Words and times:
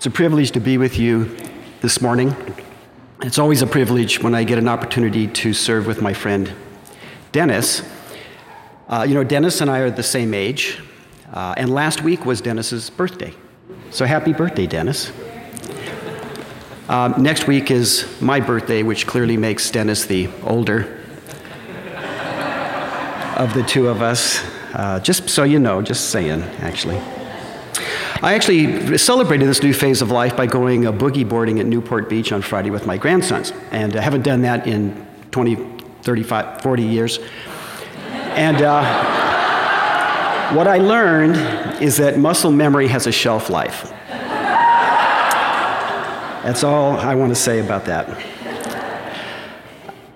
It's 0.00 0.06
a 0.06 0.10
privilege 0.10 0.52
to 0.52 0.60
be 0.60 0.78
with 0.78 0.98
you 0.98 1.36
this 1.82 2.00
morning. 2.00 2.34
It's 3.20 3.38
always 3.38 3.60
a 3.60 3.66
privilege 3.66 4.22
when 4.22 4.34
I 4.34 4.44
get 4.44 4.56
an 4.56 4.66
opportunity 4.66 5.26
to 5.26 5.52
serve 5.52 5.86
with 5.86 6.00
my 6.00 6.14
friend 6.14 6.50
Dennis. 7.32 7.82
Uh, 8.88 9.04
you 9.06 9.12
know, 9.12 9.24
Dennis 9.24 9.60
and 9.60 9.70
I 9.70 9.80
are 9.80 9.90
the 9.90 10.02
same 10.02 10.32
age, 10.32 10.80
uh, 11.34 11.52
and 11.58 11.68
last 11.74 12.02
week 12.02 12.24
was 12.24 12.40
Dennis's 12.40 12.88
birthday. 12.88 13.34
So 13.90 14.06
happy 14.06 14.32
birthday, 14.32 14.66
Dennis. 14.66 15.12
Uh, 16.88 17.12
next 17.18 17.46
week 17.46 17.70
is 17.70 18.06
my 18.22 18.40
birthday, 18.40 18.82
which 18.82 19.06
clearly 19.06 19.36
makes 19.36 19.70
Dennis 19.70 20.06
the 20.06 20.30
older 20.44 20.98
of 23.36 23.52
the 23.52 23.64
two 23.68 23.88
of 23.88 24.00
us. 24.00 24.42
Uh, 24.72 24.98
just 25.00 25.28
so 25.28 25.42
you 25.42 25.58
know, 25.58 25.82
just 25.82 26.08
saying, 26.08 26.40
actually. 26.60 26.98
I 28.22 28.34
actually 28.34 28.98
celebrated 28.98 29.48
this 29.48 29.62
new 29.62 29.72
phase 29.72 30.02
of 30.02 30.10
life 30.10 30.36
by 30.36 30.44
going 30.44 30.86
uh, 30.86 30.92
boogie 30.92 31.26
boarding 31.26 31.58
at 31.58 31.64
Newport 31.64 32.10
Beach 32.10 32.32
on 32.32 32.42
Friday 32.42 32.68
with 32.68 32.84
my 32.84 32.98
grandsons. 32.98 33.54
And 33.70 33.96
I 33.96 34.02
haven't 34.02 34.24
done 34.24 34.42
that 34.42 34.66
in 34.66 35.06
20, 35.30 35.54
35, 36.02 36.60
40 36.60 36.82
years. 36.82 37.18
And 38.10 38.60
uh, 38.60 38.84
what 40.54 40.66
I 40.66 40.76
learned 40.76 41.82
is 41.82 41.96
that 41.96 42.18
muscle 42.18 42.52
memory 42.52 42.88
has 42.88 43.06
a 43.06 43.12
shelf 43.12 43.48
life. 43.48 43.90
That's 46.44 46.62
all 46.62 46.98
I 46.98 47.14
want 47.14 47.30
to 47.30 47.40
say 47.40 47.60
about 47.60 47.86
that. 47.86 48.22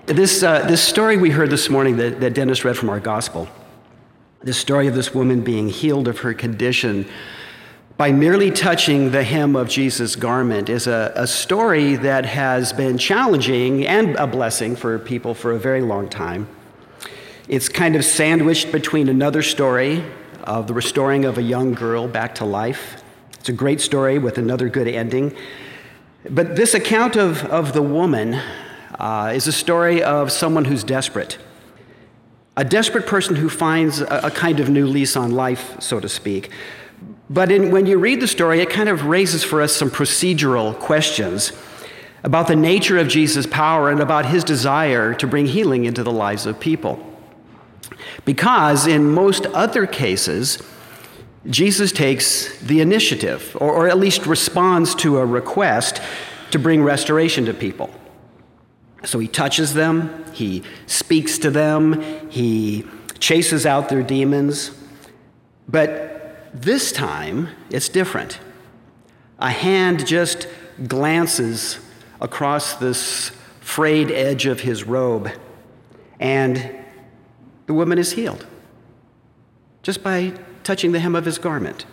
This, 0.05 0.43
uh, 0.43 0.67
this 0.67 0.83
story 0.83 1.17
we 1.17 1.31
heard 1.31 1.49
this 1.49 1.71
morning 1.71 1.97
that, 1.97 2.19
that 2.19 2.35
Dennis 2.35 2.63
read 2.63 2.77
from 2.77 2.91
our 2.91 2.99
gospel, 2.99 3.47
the 4.41 4.53
story 4.53 4.85
of 4.85 4.93
this 4.93 5.15
woman 5.15 5.41
being 5.41 5.69
healed 5.69 6.07
of 6.07 6.19
her 6.19 6.35
condition 6.35 7.07
by 7.97 8.11
merely 8.11 8.51
touching 8.51 9.11
the 9.11 9.23
hem 9.23 9.55
of 9.55 9.69
Jesus' 9.69 10.17
garment 10.17 10.67
is 10.67 10.85
a, 10.85 11.13
a, 11.15 11.25
story 11.25 11.95
that 11.95 12.25
has 12.25 12.73
been 12.73 12.97
challenging 12.97 13.87
and 13.87 14.17
a 14.17 14.27
blessing 14.27 14.75
for 14.75 14.99
people 14.99 15.33
for 15.33 15.53
a 15.53 15.57
very 15.59 15.81
long 15.81 16.09
time. 16.09 16.45
It's 17.47 17.69
kind 17.69 17.95
of 17.95 18.03
sandwiched 18.03 18.73
between 18.73 19.07
another 19.07 19.41
story 19.41 20.03
of 20.43 20.67
the 20.67 20.73
restoring 20.73 21.23
of 21.23 21.37
a 21.37 21.41
young 21.41 21.73
girl 21.73 22.07
back 22.07 22.35
to 22.35 22.45
life. 22.45 23.01
It's 23.39 23.47
a 23.47 23.53
great 23.53 23.79
story 23.79 24.19
with 24.19 24.37
another 24.37 24.67
good 24.67 24.89
ending. 24.89 25.33
But 26.29 26.57
this 26.57 26.73
account 26.73 27.15
of, 27.15 27.45
of 27.45 27.71
the 27.71 27.81
woman 27.81 28.33
uh, 28.99 29.31
is 29.33 29.47
a 29.47 29.53
story 29.53 30.03
of 30.03 30.33
someone 30.33 30.65
who's 30.65 30.83
desperate. 30.83 31.37
A 32.57 32.65
desperate 32.65 33.05
person 33.05 33.37
who 33.37 33.47
finds 33.47 34.01
a, 34.01 34.21
a 34.23 34.31
kind 34.31 34.59
of 34.59 34.69
new 34.69 34.85
lease 34.85 35.15
on 35.15 35.31
life, 35.31 35.79
so 35.79 36.01
to 36.01 36.09
speak. 36.09 36.51
But 37.29 37.51
in, 37.51 37.71
when 37.71 37.85
you 37.85 37.97
read 37.97 38.21
the 38.21 38.27
story, 38.27 38.61
it 38.61 38.69
kind 38.69 38.89
of 38.89 39.05
raises 39.05 39.43
for 39.43 39.61
us 39.61 39.75
some 39.75 39.89
procedural 39.89 40.77
questions 40.77 41.51
about 42.23 42.47
the 42.47 42.55
nature 42.55 42.97
of 42.97 43.07
Jesus' 43.07 43.45
power 43.45 43.89
and 43.89 43.99
about 43.99 44.25
his 44.25 44.43
desire 44.43 45.13
to 45.15 45.27
bring 45.27 45.45
healing 45.45 45.85
into 45.85 46.03
the 46.03 46.11
lives 46.11 46.45
of 46.45 46.59
people. 46.59 46.99
Because 48.25 48.87
in 48.87 49.11
most 49.11 49.45
other 49.47 49.85
cases, 49.85 50.61
Jesus 51.47 51.91
takes 51.91 52.57
the 52.59 52.79
initiative, 52.81 53.55
or, 53.59 53.71
or, 53.71 53.87
at 53.87 53.99
least 53.99 54.25
responds 54.25 54.95
to 54.95 55.17
a 55.17 55.25
request 55.25 56.01
to 56.49 56.57
bring 56.57 56.81
restoration 56.81 57.45
to 57.45 57.53
people. 57.53 57.93
So 59.03 59.19
he 59.19 59.27
touches 59.27 59.75
them, 59.75 60.25
he 60.33 60.63
speaks 60.87 61.37
to 61.39 61.51
them, 61.51 62.01
he 62.31 62.85
chases 63.19 63.67
out 63.67 63.89
their 63.89 64.01
demons. 64.01 64.71
But 65.67 66.14
this 66.61 66.91
time, 66.91 67.49
it's 67.69 67.89
different. 67.89 68.39
A 69.39 69.49
hand 69.49 70.07
just 70.07 70.47
glances 70.87 71.79
across 72.21 72.75
this 72.75 73.31
frayed 73.59 74.09
edge 74.09 74.45
of 74.45 74.61
his 74.61 74.85
robe, 74.85 75.29
and 76.19 76.71
the 77.65 77.73
woman 77.73 77.97
is 77.97 78.13
healed 78.13 78.45
just 79.83 80.01
by 80.01 80.33
touching 80.63 80.93
the 80.93 80.99
hem 80.99 81.15
of 81.15 81.25
his 81.25 81.37
garment. 81.37 81.85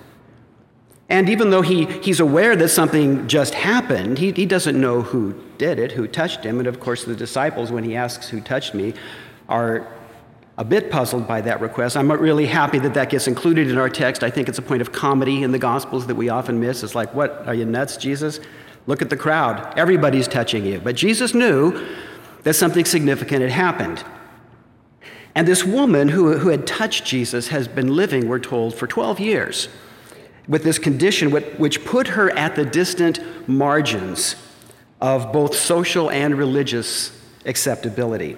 And 1.11 1.29
even 1.29 1.51
though 1.51 1.61
he, 1.61 1.85
he's 1.85 2.21
aware 2.21 2.57
that 2.57 2.71
something 2.71 3.29
just 3.29 3.53
happened, 3.53 4.17
he, 4.17 4.33
he 4.33 4.47
doesn't 4.47 4.81
know 4.81 5.03
who 5.03 5.35
did 5.59 5.79
it, 5.79 5.93
who 5.93 6.07
touched 6.07 6.43
him. 6.43 6.59
And 6.59 6.67
of 6.67 6.81
course, 6.81 7.05
the 7.05 7.15
disciples, 7.15 7.71
when 7.71 7.85
he 7.85 7.95
asks 7.95 8.31
who 8.31 8.41
touched 8.41 8.73
me, 8.73 8.95
are 9.47 9.87
a 10.63 10.65
bit 10.65 10.93
puzzled 10.93 11.27
by 11.27 11.41
that 11.41 11.61
request. 11.61 11.97
I'm 11.97 12.09
really 12.13 12.47
happy 12.47 12.79
that 12.79 12.95
that 12.95 13.11
gets 13.11 13.27
included 13.27 13.69
in 13.69 13.79
our 13.79 13.89
text. 13.89 14.23
I 14.23 14.31
think 14.31 14.49
it's 14.49 14.59
a 14.59 14.63
point 14.63 14.81
of 14.81 14.93
comedy 14.93 15.43
in 15.43 15.51
the 15.51 15.59
Gospels 15.59 16.07
that 16.07 16.15
we 16.15 16.29
often 16.29 16.61
miss. 16.61 16.85
It's 16.85 16.95
like, 16.95 17.13
what? 17.13 17.49
Are 17.49 17.55
you 17.55 17.65
nuts, 17.65 17.97
Jesus? 17.97 18.39
Look 18.87 19.03
at 19.03 19.11
the 19.11 19.17
crowd. 19.17 19.77
Everybody's 19.77 20.29
touching 20.29 20.65
you. 20.65 20.79
But 20.79 20.95
Jesus 20.95 21.35
knew 21.35 21.85
that 22.45 22.55
something 22.55 22.85
significant 22.85 23.43
had 23.43 23.51
happened. 23.51 24.05
And 25.35 25.49
this 25.49 25.65
woman 25.65 26.11
who, 26.11 26.39
who 26.39 26.51
had 26.51 26.65
touched 26.65 27.05
Jesus 27.05 27.49
has 27.49 27.67
been 27.67 27.97
living, 27.97 28.29
we're 28.29 28.39
told, 28.39 28.77
for 28.77 28.87
12 28.87 29.19
years 29.19 29.69
with 30.47 30.63
this 30.63 30.79
condition, 30.79 31.33
which 31.33 31.85
put 31.85 32.07
her 32.07 32.31
at 32.39 32.55
the 32.55 32.65
distant 32.65 33.19
margins 33.49 34.37
of 35.01 35.33
both 35.33 35.57
social 35.57 36.09
and 36.09 36.39
religious 36.39 37.21
acceptability. 37.47 38.37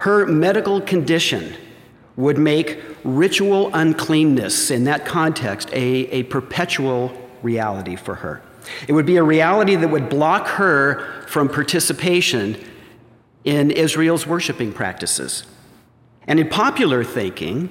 Her 0.00 0.26
medical 0.26 0.80
condition 0.80 1.54
would 2.16 2.38
make 2.38 2.82
ritual 3.04 3.70
uncleanness 3.74 4.70
in 4.70 4.84
that 4.84 5.04
context 5.04 5.70
a, 5.72 6.06
a 6.08 6.22
perpetual 6.24 7.12
reality 7.42 7.96
for 7.96 8.16
her. 8.16 8.42
It 8.88 8.92
would 8.92 9.06
be 9.06 9.16
a 9.16 9.22
reality 9.22 9.76
that 9.76 9.88
would 9.88 10.08
block 10.08 10.46
her 10.48 11.24
from 11.26 11.48
participation 11.48 12.62
in 13.44 13.70
Israel's 13.70 14.26
worshiping 14.26 14.72
practices. 14.72 15.44
And 16.26 16.38
in 16.38 16.48
popular 16.48 17.04
thinking, 17.04 17.68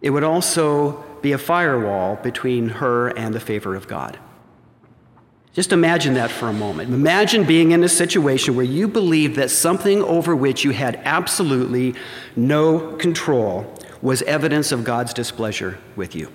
it 0.00 0.10
would 0.10 0.24
also 0.24 1.04
be 1.22 1.32
a 1.32 1.38
firewall 1.38 2.16
between 2.16 2.68
her 2.68 3.08
and 3.08 3.34
the 3.34 3.40
favor 3.40 3.74
of 3.74 3.88
God. 3.88 4.18
Just 5.52 5.72
imagine 5.72 6.14
that 6.14 6.30
for 6.30 6.48
a 6.48 6.52
moment. 6.52 6.92
Imagine 6.92 7.44
being 7.44 7.72
in 7.72 7.82
a 7.82 7.88
situation 7.88 8.54
where 8.54 8.64
you 8.64 8.86
believe 8.86 9.34
that 9.36 9.50
something 9.50 10.02
over 10.02 10.36
which 10.36 10.64
you 10.64 10.70
had 10.70 11.00
absolutely 11.04 11.94
no 12.36 12.96
control 12.96 13.74
was 14.00 14.22
evidence 14.22 14.70
of 14.70 14.84
God's 14.84 15.12
displeasure 15.12 15.78
with 15.96 16.14
you. 16.14 16.30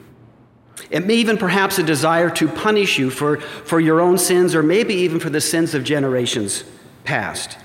It 0.90 1.06
may 1.06 1.16
even 1.16 1.38
perhaps 1.38 1.80
a 1.80 1.84
desire 1.84 2.30
to 2.32 2.48
punish 2.48 2.98
you 2.98 3.10
for, 3.10 3.40
for 3.40 3.80
your 3.80 4.02
own 4.02 4.18
sins 4.18 4.54
or 4.54 4.64
maybe 4.64 4.94
even 4.94 5.20
for 5.20 5.30
the 5.30 5.42
sins 5.42 5.74
of 5.74 5.84
generations 5.84 6.64
past. 7.04 7.58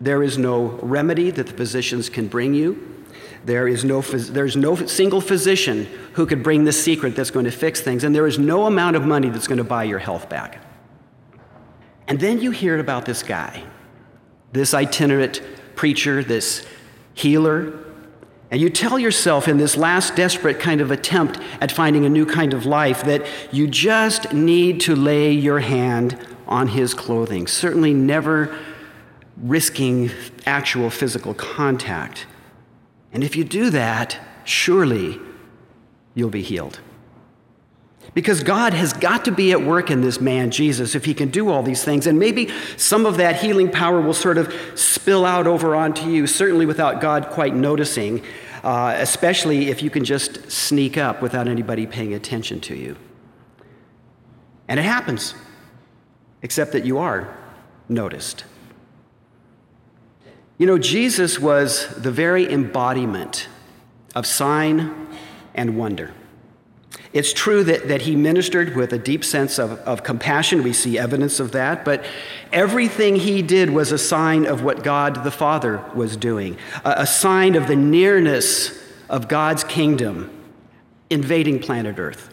There 0.00 0.22
is 0.22 0.36
no 0.36 0.78
remedy 0.82 1.30
that 1.30 1.46
the 1.46 1.52
physicians 1.52 2.08
can 2.08 2.28
bring 2.28 2.54
you. 2.54 2.93
There 3.44 3.68
is 3.68 3.84
no, 3.84 4.00
there's 4.00 4.56
no 4.56 4.74
single 4.74 5.20
physician 5.20 5.86
who 6.14 6.26
could 6.26 6.42
bring 6.42 6.64
this 6.64 6.82
secret 6.82 7.14
that's 7.14 7.30
going 7.30 7.44
to 7.44 7.50
fix 7.50 7.80
things, 7.80 8.04
and 8.04 8.14
there 8.14 8.26
is 8.26 8.38
no 8.38 8.66
amount 8.66 8.96
of 8.96 9.04
money 9.04 9.28
that's 9.28 9.46
going 9.46 9.58
to 9.58 9.64
buy 9.64 9.84
your 9.84 9.98
health 9.98 10.28
back. 10.28 10.64
And 12.08 12.20
then 12.20 12.40
you 12.40 12.50
hear 12.50 12.78
about 12.78 13.04
this 13.04 13.22
guy, 13.22 13.64
this 14.52 14.72
itinerant 14.74 15.42
preacher, 15.74 16.22
this 16.22 16.66
healer, 17.14 17.84
and 18.50 18.60
you 18.60 18.70
tell 18.70 18.98
yourself 18.98 19.48
in 19.48 19.56
this 19.56 19.76
last 19.76 20.14
desperate 20.14 20.60
kind 20.60 20.80
of 20.80 20.90
attempt 20.90 21.40
at 21.60 21.72
finding 21.72 22.04
a 22.04 22.08
new 22.08 22.24
kind 22.24 22.54
of 22.54 22.66
life 22.66 23.02
that 23.04 23.26
you 23.52 23.66
just 23.66 24.32
need 24.32 24.80
to 24.82 24.94
lay 24.94 25.32
your 25.32 25.60
hand 25.60 26.18
on 26.46 26.68
his 26.68 26.94
clothing, 26.94 27.46
certainly 27.46 27.92
never 27.92 28.56
risking 29.38 30.10
actual 30.46 30.88
physical 30.90 31.34
contact. 31.34 32.26
And 33.14 33.22
if 33.22 33.36
you 33.36 33.44
do 33.44 33.70
that, 33.70 34.18
surely 34.44 35.20
you'll 36.14 36.30
be 36.30 36.42
healed. 36.42 36.80
Because 38.12 38.42
God 38.42 38.74
has 38.74 38.92
got 38.92 39.24
to 39.24 39.32
be 39.32 39.52
at 39.52 39.62
work 39.62 39.90
in 39.90 40.00
this 40.00 40.20
man, 40.20 40.50
Jesus, 40.50 40.94
if 40.94 41.04
he 41.04 41.14
can 41.14 41.30
do 41.30 41.48
all 41.48 41.62
these 41.62 41.82
things. 41.82 42.06
And 42.06 42.18
maybe 42.18 42.50
some 42.76 43.06
of 43.06 43.16
that 43.16 43.36
healing 43.36 43.70
power 43.70 44.00
will 44.00 44.14
sort 44.14 44.36
of 44.36 44.52
spill 44.74 45.24
out 45.24 45.46
over 45.46 45.74
onto 45.74 46.08
you, 46.10 46.26
certainly 46.26 46.66
without 46.66 47.00
God 47.00 47.28
quite 47.30 47.54
noticing, 47.54 48.22
uh, 48.62 48.94
especially 48.98 49.70
if 49.70 49.82
you 49.82 49.90
can 49.90 50.04
just 50.04 50.50
sneak 50.50 50.98
up 50.98 51.22
without 51.22 51.48
anybody 51.48 51.86
paying 51.86 52.14
attention 52.14 52.60
to 52.62 52.76
you. 52.76 52.96
And 54.68 54.78
it 54.78 54.84
happens, 54.84 55.34
except 56.42 56.72
that 56.72 56.84
you 56.84 56.98
are 56.98 57.36
noticed. 57.88 58.44
You 60.56 60.66
know, 60.66 60.78
Jesus 60.78 61.40
was 61.40 61.88
the 61.96 62.12
very 62.12 62.50
embodiment 62.50 63.48
of 64.14 64.26
sign 64.26 65.08
and 65.54 65.76
wonder. 65.76 66.12
It's 67.12 67.32
true 67.32 67.64
that, 67.64 67.88
that 67.88 68.02
he 68.02 68.14
ministered 68.14 68.76
with 68.76 68.92
a 68.92 68.98
deep 68.98 69.24
sense 69.24 69.58
of, 69.58 69.72
of 69.80 70.02
compassion. 70.02 70.62
We 70.62 70.72
see 70.72 70.98
evidence 70.98 71.40
of 71.40 71.52
that. 71.52 71.84
But 71.84 72.04
everything 72.52 73.16
he 73.16 73.42
did 73.42 73.70
was 73.70 73.92
a 73.92 73.98
sign 73.98 74.46
of 74.46 74.62
what 74.62 74.82
God 74.84 75.24
the 75.24 75.30
Father 75.30 75.84
was 75.94 76.16
doing, 76.16 76.56
a, 76.84 76.94
a 76.98 77.06
sign 77.06 77.56
of 77.56 77.66
the 77.66 77.76
nearness 77.76 78.80
of 79.08 79.28
God's 79.28 79.64
kingdom 79.64 80.30
invading 81.10 81.60
planet 81.60 81.98
Earth. 81.98 82.32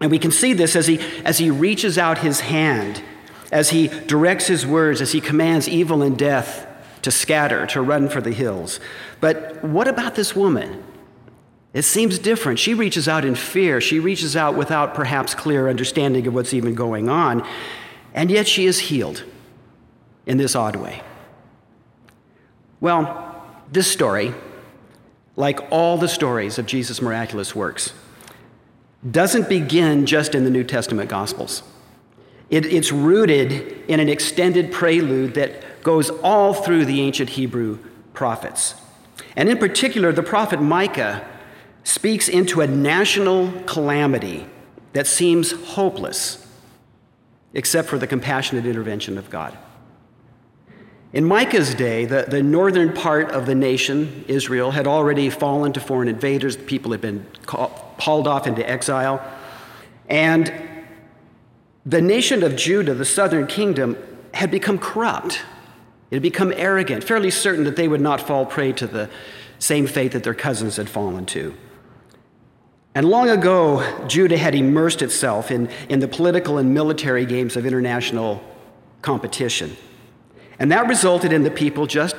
And 0.00 0.10
we 0.10 0.18
can 0.18 0.30
see 0.30 0.52
this 0.52 0.76
as 0.76 0.86
he, 0.86 1.00
as 1.24 1.38
he 1.38 1.50
reaches 1.50 1.96
out 1.96 2.18
his 2.18 2.40
hand, 2.40 3.02
as 3.50 3.70
he 3.70 3.88
directs 3.88 4.46
his 4.46 4.66
words, 4.66 5.00
as 5.00 5.12
he 5.12 5.20
commands 5.20 5.68
evil 5.68 6.02
and 6.02 6.16
death 6.18 6.66
to 7.06 7.12
scatter, 7.12 7.66
to 7.68 7.80
run 7.80 8.08
for 8.08 8.20
the 8.20 8.32
hills. 8.32 8.80
But 9.20 9.62
what 9.62 9.86
about 9.86 10.16
this 10.16 10.34
woman? 10.34 10.82
It 11.72 11.82
seems 11.82 12.18
different. 12.18 12.58
She 12.58 12.74
reaches 12.74 13.06
out 13.06 13.24
in 13.24 13.36
fear. 13.36 13.80
She 13.80 14.00
reaches 14.00 14.34
out 14.34 14.56
without 14.56 14.92
perhaps 14.92 15.32
clear 15.32 15.68
understanding 15.68 16.26
of 16.26 16.34
what's 16.34 16.52
even 16.52 16.74
going 16.74 17.08
on. 17.08 17.46
And 18.12 18.28
yet 18.28 18.48
she 18.48 18.66
is 18.66 18.80
healed 18.80 19.22
in 20.26 20.36
this 20.36 20.56
odd 20.56 20.74
way. 20.74 21.00
Well, 22.80 23.40
this 23.70 23.88
story, 23.88 24.34
like 25.36 25.60
all 25.70 25.98
the 25.98 26.08
stories 26.08 26.58
of 26.58 26.66
Jesus' 26.66 27.00
miraculous 27.00 27.54
works, 27.54 27.92
doesn't 29.08 29.48
begin 29.48 30.06
just 30.06 30.34
in 30.34 30.42
the 30.42 30.50
New 30.50 30.64
Testament 30.64 31.08
Gospels. 31.08 31.62
It, 32.50 32.66
it's 32.66 32.92
rooted 32.92 33.84
in 33.88 34.00
an 34.00 34.08
extended 34.08 34.72
prelude 34.72 35.34
that 35.34 35.82
goes 35.82 36.10
all 36.10 36.54
through 36.54 36.84
the 36.84 37.00
ancient 37.00 37.30
Hebrew 37.30 37.78
prophets. 38.12 38.74
And 39.34 39.48
in 39.48 39.58
particular, 39.58 40.12
the 40.12 40.22
prophet 40.22 40.60
Micah 40.60 41.26
speaks 41.84 42.28
into 42.28 42.60
a 42.60 42.66
national 42.66 43.52
calamity 43.66 44.46
that 44.92 45.06
seems 45.06 45.52
hopeless, 45.52 46.46
except 47.54 47.88
for 47.88 47.98
the 47.98 48.06
compassionate 48.06 48.66
intervention 48.66 49.18
of 49.18 49.30
God. 49.30 49.56
In 51.12 51.24
Micah's 51.24 51.74
day, 51.74 52.04
the, 52.04 52.26
the 52.28 52.42
northern 52.42 52.92
part 52.92 53.30
of 53.30 53.46
the 53.46 53.54
nation, 53.54 54.24
Israel, 54.28 54.72
had 54.72 54.86
already 54.86 55.30
fallen 55.30 55.72
to 55.74 55.80
foreign 55.80 56.08
invaders. 56.08 56.56
The 56.56 56.64
people 56.64 56.92
had 56.92 57.00
been 57.00 57.24
call, 57.46 57.94
hauled 57.98 58.26
off 58.26 58.46
into 58.46 58.68
exile. 58.68 59.24
And 60.08 60.52
the 61.86 62.02
nation 62.02 62.42
of 62.42 62.56
Judah, 62.56 62.94
the 62.94 63.04
southern 63.04 63.46
kingdom, 63.46 63.96
had 64.34 64.50
become 64.50 64.76
corrupt. 64.76 65.42
It 66.10 66.16
had 66.16 66.22
become 66.22 66.52
arrogant, 66.56 67.04
fairly 67.04 67.30
certain 67.30 67.64
that 67.64 67.76
they 67.76 67.86
would 67.86 68.00
not 68.00 68.20
fall 68.20 68.44
prey 68.44 68.72
to 68.72 68.86
the 68.88 69.08
same 69.60 69.86
fate 69.86 70.12
that 70.12 70.24
their 70.24 70.34
cousins 70.34 70.76
had 70.76 70.90
fallen 70.90 71.24
to. 71.26 71.54
And 72.94 73.08
long 73.08 73.28
ago, 73.28 74.04
Judah 74.08 74.36
had 74.36 74.54
immersed 74.54 75.00
itself 75.00 75.50
in, 75.50 75.68
in 75.88 76.00
the 76.00 76.08
political 76.08 76.58
and 76.58 76.74
military 76.74 77.24
games 77.24 77.56
of 77.56 77.66
international 77.66 78.42
competition. 79.02 79.76
And 80.58 80.72
that 80.72 80.88
resulted 80.88 81.32
in 81.32 81.42
the 81.42 81.50
people 81.50 81.86
just 81.86 82.16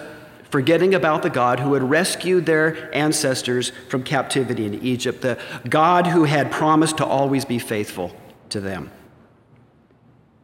forgetting 0.49 0.93
about 0.93 1.23
the 1.23 1.29
God 1.29 1.59
who 1.59 1.73
had 1.73 1.83
rescued 1.83 2.45
their 2.45 2.95
ancestors 2.95 3.71
from 3.89 4.03
captivity 4.03 4.65
in 4.65 4.75
Egypt, 4.75 5.21
the 5.21 5.39
God 5.67 6.07
who 6.07 6.23
had 6.23 6.51
promised 6.51 6.97
to 6.97 7.05
always 7.05 7.43
be 7.43 7.59
faithful 7.59 8.15
to 8.49 8.61
them. 8.61 8.91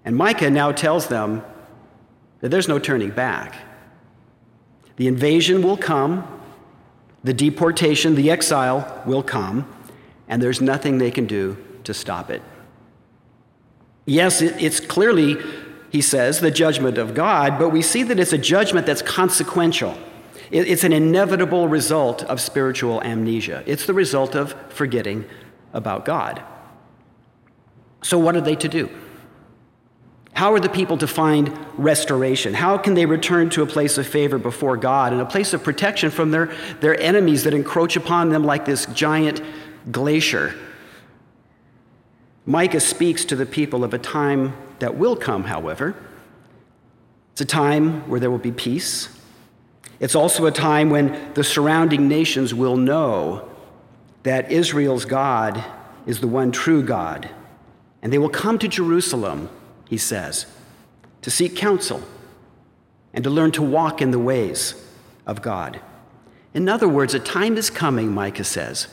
And 0.05 0.15
Micah 0.15 0.50
now 0.50 0.71
tells 0.71 1.07
them 1.07 1.44
that 2.41 2.50
there's 2.50 2.67
no 2.67 2.79
turning 2.79 3.11
back. 3.11 3.55
The 4.97 5.07
invasion 5.07 5.61
will 5.61 5.77
come, 5.77 6.27
the 7.23 7.33
deportation, 7.33 8.15
the 8.15 8.29
exile 8.29 9.01
will 9.05 9.23
come, 9.23 9.67
and 10.27 10.41
there's 10.41 10.61
nothing 10.61 10.97
they 10.97 11.11
can 11.11 11.25
do 11.25 11.57
to 11.85 11.94
stop 11.94 12.29
it. 12.29 12.41
Yes, 14.05 14.41
it's 14.41 14.79
clearly 14.79 15.38
he 15.94 16.01
says, 16.01 16.39
the 16.39 16.50
judgment 16.50 16.97
of 16.97 17.13
God, 17.13 17.59
but 17.59 17.69
we 17.69 17.83
see 17.83 18.01
that 18.01 18.19
it's 18.19 18.33
a 18.33 18.38
judgment 18.38 18.88
that's 18.88 19.03
consequential. 19.03 19.95
It's 20.50 20.83
an 20.83 20.91
inevitable 20.91 21.67
result 21.67 22.23
of 22.23 22.41
spiritual 22.41 23.00
amnesia. 23.03 23.63
It's 23.67 23.85
the 23.85 23.94
result 23.94 24.35
of 24.35 24.55
forgetting 24.69 25.25
about 25.71 26.03
God. 26.03 26.41
So, 28.01 28.17
what 28.17 28.35
are 28.35 28.41
they 28.41 28.55
to 28.55 28.67
do? 28.67 28.89
How 30.33 30.53
are 30.53 30.59
the 30.59 30.69
people 30.69 30.97
to 30.97 31.07
find 31.07 31.56
restoration? 31.77 32.53
How 32.53 32.77
can 32.77 32.95
they 32.95 33.06
return 33.06 33.50
to 33.51 33.62
a 33.62 33.68
place 33.68 33.97
of 33.97 34.07
favor 34.07 34.38
before 34.38 34.77
God 34.77 35.13
and 35.13 35.21
a 35.21 35.25
place 35.25 35.53
of 35.53 35.63
protection 35.63 36.09
from 36.09 36.31
their, 36.31 36.51
their 36.80 37.00
enemies 37.00 37.44
that 37.44 37.53
encroach 37.53 37.95
upon 37.95 38.30
them 38.30 38.44
like 38.44 38.65
this 38.65 38.88
giant 38.88 39.41
glacier? 39.91 40.56
Micah 42.45 42.80
speaks 42.80 43.24
to 43.25 43.35
the 43.35 43.45
people 43.45 43.83
of 43.83 43.94
a 43.94 44.00
time 44.00 44.53
that 44.80 44.97
will 44.97 45.15
come, 45.15 45.45
however. 45.45 45.95
It's 47.33 47.41
a 47.41 47.45
time 47.45 48.07
where 48.09 48.19
there 48.19 48.29
will 48.29 48.38
be 48.38 48.51
peace. 48.51 49.09
It's 50.00 50.15
also 50.15 50.45
a 50.45 50.51
time 50.51 50.89
when 50.89 51.33
the 51.36 51.44
surrounding 51.44 52.07
nations 52.07 52.53
will 52.53 52.75
know 52.75 53.50
that 54.24 54.51
Israel's 54.51 55.06
God 55.06 55.63
is 56.06 56.19
the 56.19 56.27
one 56.27 56.51
true 56.51 56.83
God. 56.83 57.29
And 58.01 58.12
they 58.12 58.18
will 58.18 58.29
come 58.29 58.59
to 58.59 58.68
Jerusalem, 58.68 59.50
he 59.94 59.98
says, 59.98 60.48
to 61.22 61.30
seek 61.30 61.56
counsel 61.56 62.01
and 63.13 63.24
to 63.24 63.30
learn 63.30 63.51
to 63.51 63.62
walk 63.62 64.01
in 64.01 64.10
the 64.10 64.18
ways 64.18 64.74
of 65.28 65.44
God. 65.44 65.80
In 66.51 66.68
other 66.68 66.88
words, 66.88 67.13
a 67.13 67.19
time 67.19 67.57
is 67.57 67.69
coming, 67.69 68.12
Micah 68.12 68.44
says, 68.44 68.88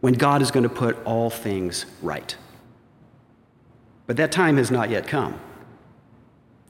when 0.00 0.14
God 0.14 0.40
is 0.40 0.50
going 0.50 0.62
to 0.62 0.70
put 0.70 0.96
all 1.04 1.28
things 1.28 1.84
right. 2.00 2.34
But 4.06 4.16
that 4.16 4.32
time 4.32 4.56
has 4.56 4.70
not 4.70 4.88
yet 4.88 5.06
come. 5.06 5.38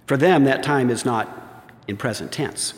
For 0.09 0.17
them, 0.17 0.43
that 0.47 0.65
time 0.65 0.91
is 0.91 1.05
not 1.05 1.65
in 1.87 1.97
present 1.97 2.33
tense. 2.33 2.75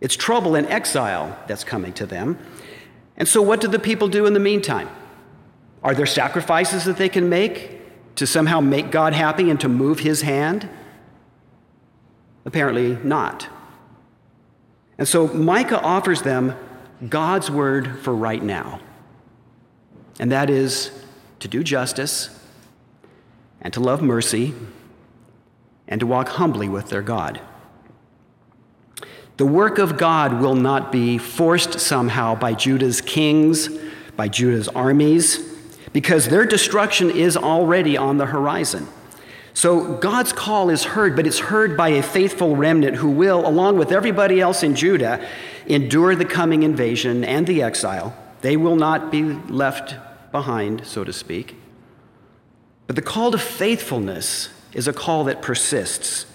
It's 0.00 0.16
trouble 0.16 0.56
and 0.56 0.66
exile 0.66 1.38
that's 1.46 1.62
coming 1.62 1.92
to 1.92 2.06
them. 2.06 2.40
And 3.16 3.28
so, 3.28 3.40
what 3.40 3.60
do 3.60 3.68
the 3.68 3.78
people 3.78 4.08
do 4.08 4.26
in 4.26 4.34
the 4.34 4.40
meantime? 4.40 4.88
Are 5.84 5.94
there 5.94 6.06
sacrifices 6.06 6.86
that 6.86 6.96
they 6.96 7.08
can 7.08 7.28
make 7.28 7.79
to 8.16 8.26
somehow 8.26 8.60
make 8.60 8.90
God 8.90 9.12
happy 9.12 9.50
and 9.50 9.60
to 9.60 9.68
move 9.68 10.00
his 10.00 10.22
hand? 10.22 10.68
Apparently 12.44 12.96
not. 13.04 13.48
And 14.98 15.08
so, 15.08 15.28
Micah 15.28 15.80
offers 15.80 16.22
them 16.22 16.54
God's 17.08 17.50
word 17.50 17.98
for 18.00 18.14
right 18.14 18.42
now, 18.42 18.80
and 20.18 20.30
that 20.30 20.50
is 20.50 20.90
to 21.38 21.48
do 21.48 21.64
justice 21.64 22.38
and 23.62 23.72
to 23.72 23.80
love 23.80 24.02
mercy 24.02 24.54
and 25.88 26.00
to 26.00 26.06
walk 26.06 26.28
humbly 26.28 26.68
with 26.68 26.88
their 26.90 27.02
God. 27.02 27.40
The 29.38 29.46
work 29.46 29.78
of 29.78 29.96
God 29.96 30.40
will 30.40 30.54
not 30.54 30.92
be 30.92 31.16
forced 31.16 31.80
somehow 31.80 32.34
by 32.34 32.52
Judah's 32.52 33.00
kings, 33.00 33.70
by 34.14 34.28
Judah's 34.28 34.68
armies, 34.68 35.49
because 35.92 36.28
their 36.28 36.44
destruction 36.44 37.10
is 37.10 37.36
already 37.36 37.96
on 37.96 38.18
the 38.18 38.26
horizon. 38.26 38.86
So 39.52 39.96
God's 39.96 40.32
call 40.32 40.70
is 40.70 40.84
heard, 40.84 41.16
but 41.16 41.26
it's 41.26 41.38
heard 41.38 41.76
by 41.76 41.88
a 41.88 42.02
faithful 42.02 42.56
remnant 42.56 42.96
who 42.96 43.10
will, 43.10 43.46
along 43.46 43.78
with 43.78 43.92
everybody 43.92 44.40
else 44.40 44.62
in 44.62 44.76
Judah, 44.76 45.26
endure 45.66 46.14
the 46.14 46.24
coming 46.24 46.62
invasion 46.62 47.24
and 47.24 47.46
the 47.46 47.62
exile. 47.62 48.16
They 48.42 48.56
will 48.56 48.76
not 48.76 49.10
be 49.10 49.22
left 49.22 49.96
behind, 50.32 50.86
so 50.86 51.04
to 51.04 51.12
speak. 51.12 51.56
But 52.86 52.96
the 52.96 53.02
call 53.02 53.30
to 53.32 53.38
faithfulness 53.38 54.50
is 54.72 54.88
a 54.88 54.92
call 54.92 55.24
that 55.24 55.42
persists, 55.42 56.26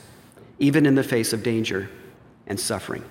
even 0.60 0.86
in 0.86 0.96
the 0.96 1.04
face 1.04 1.34
of 1.34 1.44
danger 1.44 1.90
and 2.48 2.60
suffering. 2.60 3.04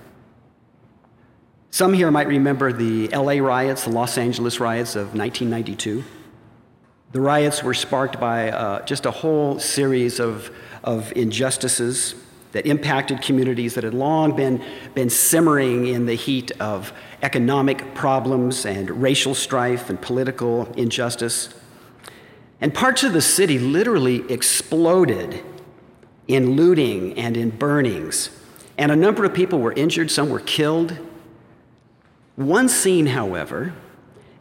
Some 1.71 1.93
here 1.93 2.09
might 2.09 2.27
remember 2.27 2.71
the 2.71 3.09
LA 3.09 3.33
riots, 3.33 3.83
the 3.83 3.89
Los 3.89 4.17
Angeles 4.17 4.59
riots 4.59 4.95
of 4.95 5.13
1992. 5.13 6.03
The 7.15 7.21
riots 7.21 7.63
were 7.63 7.73
sparked 7.73 8.19
by 8.19 8.51
uh, 8.51 8.83
just 8.83 9.05
a 9.05 9.11
whole 9.11 9.57
series 9.57 10.19
of, 10.19 10.51
of 10.83 11.13
injustices 11.15 12.13
that 12.51 12.65
impacted 12.65 13.21
communities 13.21 13.75
that 13.75 13.85
had 13.85 13.93
long 13.93 14.35
been, 14.35 14.61
been 14.95 15.09
simmering 15.09 15.87
in 15.87 16.07
the 16.07 16.15
heat 16.15 16.51
of 16.59 16.91
economic 17.21 17.95
problems 17.95 18.65
and 18.65 19.01
racial 19.01 19.33
strife 19.33 19.89
and 19.89 20.01
political 20.01 20.65
injustice. 20.73 21.53
And 22.59 22.73
parts 22.73 23.01
of 23.05 23.13
the 23.13 23.21
city 23.21 23.59
literally 23.59 24.29
exploded 24.29 25.41
in 26.27 26.57
looting 26.57 27.17
and 27.17 27.37
in 27.37 27.49
burnings. 27.49 28.29
And 28.77 28.91
a 28.91 28.95
number 28.97 29.23
of 29.23 29.33
people 29.33 29.61
were 29.61 29.71
injured, 29.71 30.11
some 30.11 30.29
were 30.29 30.41
killed. 30.41 30.97
One 32.35 32.67
scene, 32.67 33.05
however, 33.05 33.73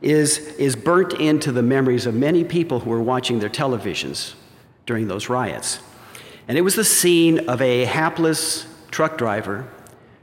is, 0.05 0.39
is 0.59 0.77
burnt 0.77 1.15
into 1.15 1.51
the 1.51 1.63
memories 1.63 2.05
of 2.05 2.15
many 2.15 2.45
people 2.45 2.81
who 2.81 2.91
were 2.91 3.03
watching 3.03 3.39
their 3.39 3.49
televisions 3.49 4.35
during 4.85 5.09
those 5.09 5.31
riots. 5.31 5.81
And 6.47 6.59
it 6.59 6.61
was 6.61 6.75
the 6.75 6.85
scene 6.85 7.49
of 7.49 7.63
a 7.63 7.87
hapless 7.87 8.67
truck 8.91 9.17
driver 9.17 9.67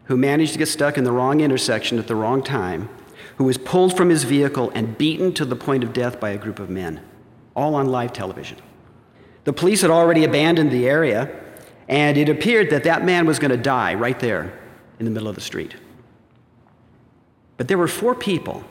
who 0.03 0.15
managed 0.15 0.53
to 0.53 0.59
get 0.59 0.67
stuck 0.67 0.99
in 0.99 1.03
the 1.03 1.11
wrong 1.11 1.41
intersection 1.41 1.97
at 1.97 2.07
the 2.07 2.15
wrong 2.15 2.43
time, 2.43 2.89
who 3.37 3.43
was 3.43 3.57
pulled 3.57 3.97
from 3.97 4.09
his 4.09 4.23
vehicle 4.23 4.71
and 4.75 4.99
beaten 4.99 5.33
to 5.33 5.45
the 5.45 5.55
point 5.55 5.83
of 5.83 5.93
death 5.93 6.19
by 6.19 6.29
a 6.29 6.37
group 6.37 6.59
of 6.59 6.69
men 6.69 7.01
all 7.55 7.73
on 7.73 7.87
live 7.87 8.13
television. 8.13 8.59
The 9.45 9.53
police 9.53 9.81
had 9.81 9.89
already 9.89 10.23
abandoned 10.23 10.71
the 10.71 10.87
area, 10.87 11.35
and 11.87 12.17
it 12.17 12.29
appeared 12.29 12.69
that 12.69 12.83
that 12.83 13.03
man 13.03 13.25
was 13.25 13.39
going 13.39 13.51
to 13.51 13.57
die 13.57 13.95
right 13.95 14.19
there 14.19 14.59
in 14.99 15.05
the 15.05 15.11
middle 15.11 15.27
of 15.27 15.33
the 15.33 15.41
street. 15.41 15.75
But 17.57 17.67
there 17.67 17.79
were 17.79 17.87
four 17.87 18.13
people 18.13 18.63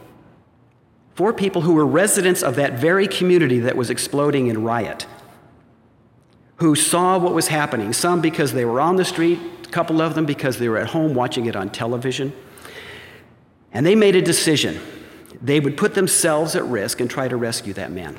Four 1.14 1.32
people 1.32 1.62
who 1.62 1.74
were 1.74 1.86
residents 1.86 2.42
of 2.42 2.56
that 2.56 2.78
very 2.78 3.06
community 3.06 3.60
that 3.60 3.76
was 3.76 3.90
exploding 3.90 4.46
in 4.46 4.62
riot, 4.62 5.06
who 6.56 6.74
saw 6.74 7.18
what 7.18 7.34
was 7.34 7.48
happening, 7.48 7.92
some 7.92 8.20
because 8.20 8.52
they 8.52 8.64
were 8.64 8.80
on 8.80 8.96
the 8.96 9.04
street, 9.04 9.38
a 9.64 9.68
couple 9.70 10.00
of 10.00 10.14
them 10.14 10.26
because 10.26 10.58
they 10.58 10.68
were 10.68 10.78
at 10.78 10.88
home 10.88 11.14
watching 11.14 11.46
it 11.46 11.56
on 11.56 11.70
television. 11.70 12.32
And 13.72 13.84
they 13.86 13.94
made 13.94 14.16
a 14.16 14.22
decision. 14.22 14.80
They 15.42 15.60
would 15.60 15.76
put 15.76 15.94
themselves 15.94 16.56
at 16.56 16.64
risk 16.64 17.00
and 17.00 17.08
try 17.08 17.28
to 17.28 17.36
rescue 17.36 17.72
that 17.74 17.92
man. 17.92 18.18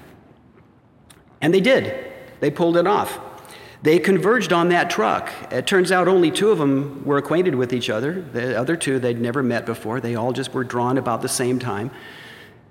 And 1.42 1.54
they 1.54 1.60
did. 1.60 2.12
They 2.40 2.52
pulled 2.52 2.78
it 2.78 2.88
off. 2.88 3.20
They 3.84 3.98
converged 3.98 4.54
on 4.54 4.70
that 4.70 4.90
truck. 4.90 5.32
It 5.52 5.66
turns 5.66 5.92
out 5.92 6.08
only 6.08 6.30
two 6.30 6.52
of 6.52 6.60
them 6.60 7.04
were 7.04 7.18
acquainted 7.18 7.56
with 7.56 7.74
each 7.74 7.90
other. 7.90 8.22
The 8.22 8.58
other 8.58 8.76
two 8.76 9.00
they'd 9.00 9.20
never 9.20 9.42
met 9.42 9.66
before. 9.66 10.00
They 10.00 10.16
all 10.16 10.34
just 10.34 10.54
were 10.54 10.64
drawn 10.64 10.98
about 10.98 11.22
the 11.22 11.30
same 11.30 11.58
time. 11.58 11.90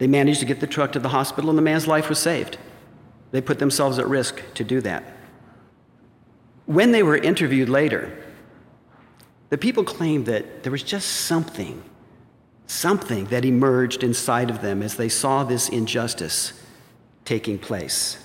They 0.01 0.07
managed 0.07 0.41
to 0.41 0.47
get 0.47 0.61
the 0.61 0.67
truck 0.67 0.93
to 0.93 0.99
the 0.99 1.11
hospital, 1.11 1.51
and 1.51 1.59
the 1.59 1.63
man's 1.63 1.87
life 1.87 2.09
was 2.09 2.19
saved. 2.19 2.57
They 3.33 3.43
put 3.43 3.59
themselves 3.59 3.99
at 3.99 4.09
risk 4.09 4.43
to 4.55 4.65
do 4.65 4.81
that. 4.81 5.05
When 6.65 6.91
they 6.91 7.03
were 7.03 7.19
interviewed 7.19 7.69
later, 7.69 8.17
the 9.51 9.59
people 9.59 9.85
claimed 9.85 10.25
that 10.25 10.63
there 10.63 10.73
was 10.73 10.83
just 10.83 11.07
something, 11.07 11.83
something 12.67 13.27
that 13.27 13.45
emerged 13.45 14.03
inside 14.03 14.49
of 14.49 14.63
them 14.63 14.83
as 14.83 14.97
they 14.97 15.11
saw 15.11 15.45
this 15.45 15.69
injustice 15.69 16.55
taking 17.27 17.59
place. 17.59 18.17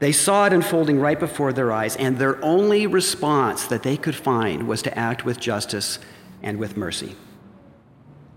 They 0.00 0.12
saw 0.12 0.44
it 0.44 0.52
unfolding 0.52 1.00
right 1.00 1.18
before 1.18 1.54
their 1.54 1.72
eyes, 1.72 1.96
and 1.96 2.18
their 2.18 2.44
only 2.44 2.86
response 2.86 3.64
that 3.68 3.84
they 3.84 3.96
could 3.96 4.14
find 4.14 4.68
was 4.68 4.82
to 4.82 4.98
act 4.98 5.24
with 5.24 5.40
justice 5.40 5.98
and 6.42 6.58
with 6.58 6.76
mercy. 6.76 7.16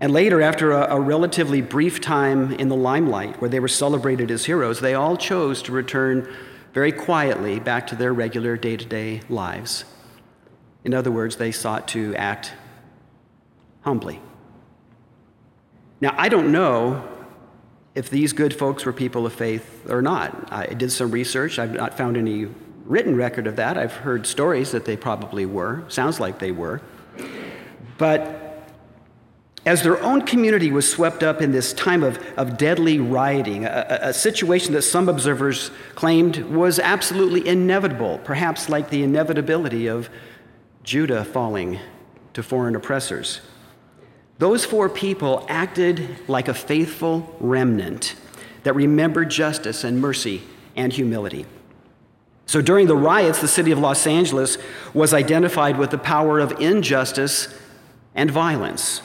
And 0.00 0.12
later, 0.12 0.40
after 0.40 0.70
a, 0.72 0.94
a, 0.94 1.00
relatively 1.00 1.60
brief 1.60 2.00
time 2.00 2.52
in 2.52 2.68
the 2.68 2.76
limelight 2.76 3.40
where 3.40 3.50
they 3.50 3.58
were 3.58 3.66
celebrated 3.68 4.30
as 4.30 4.44
heroes, 4.44 4.80
they 4.80 4.94
all 4.94 5.16
chose 5.16 5.60
to 5.62 5.72
return 5.72 6.32
very 6.72 6.92
quietly 6.92 7.58
back 7.58 7.88
to 7.88 7.96
their 7.96 8.12
regular 8.12 8.56
day 8.56 8.76
to 8.76 8.84
day 8.84 9.22
lives. 9.28 9.84
In 10.84 10.94
other 10.94 11.10
words, 11.10 11.36
they 11.36 11.50
sought 11.50 11.88
to 11.88 12.14
act 12.14 12.52
humbly. 13.80 14.20
Now, 16.00 16.14
I 16.16 16.28
don't 16.28 16.52
know 16.52 17.06
if 17.96 18.08
these 18.08 18.32
good 18.32 18.54
folks 18.54 18.84
were 18.84 18.92
people 18.92 19.26
of 19.26 19.32
faith 19.32 19.90
or 19.90 20.00
not. 20.00 20.52
I 20.52 20.66
did 20.66 20.92
some 20.92 21.10
research. 21.10 21.58
I've 21.58 21.72
not 21.72 21.98
found 21.98 22.16
any 22.16 22.46
written 22.84 23.16
record 23.16 23.48
of 23.48 23.56
that. 23.56 23.76
I've 23.76 23.92
heard 23.92 24.26
stories 24.26 24.70
that 24.70 24.84
they 24.84 24.96
probably 24.96 25.44
were. 25.44 25.84
Sounds 25.88 26.20
like 26.20 26.38
they 26.38 26.52
were. 26.52 26.80
But 27.98 28.47
as 29.68 29.82
their 29.82 30.02
own 30.02 30.22
community 30.22 30.72
was 30.72 30.90
swept 30.90 31.22
up 31.22 31.42
in 31.42 31.52
this 31.52 31.74
time 31.74 32.02
of, 32.02 32.18
of 32.38 32.56
deadly 32.56 32.98
rioting, 32.98 33.66
a, 33.66 33.98
a 34.00 34.14
situation 34.14 34.72
that 34.72 34.80
some 34.80 35.10
observers 35.10 35.70
claimed 35.94 36.38
was 36.38 36.78
absolutely 36.78 37.46
inevitable, 37.46 38.18
perhaps 38.24 38.70
like 38.70 38.88
the 38.88 39.02
inevitability 39.02 39.86
of 39.86 40.08
Judah 40.84 41.22
falling 41.22 41.78
to 42.32 42.42
foreign 42.42 42.74
oppressors. 42.76 43.42
Those 44.38 44.64
four 44.64 44.88
people 44.88 45.44
acted 45.50 46.26
like 46.30 46.48
a 46.48 46.54
faithful 46.54 47.36
remnant 47.38 48.14
that 48.62 48.72
remembered 48.72 49.28
justice 49.28 49.84
and 49.84 50.00
mercy 50.00 50.40
and 50.76 50.94
humility. 50.94 51.44
So 52.46 52.62
during 52.62 52.86
the 52.86 52.96
riots, 52.96 53.42
the 53.42 53.48
city 53.48 53.70
of 53.70 53.78
Los 53.78 54.06
Angeles 54.06 54.56
was 54.94 55.12
identified 55.12 55.76
with 55.76 55.90
the 55.90 55.98
power 55.98 56.38
of 56.38 56.52
injustice 56.52 57.54
and 58.14 58.30
violence. 58.30 59.02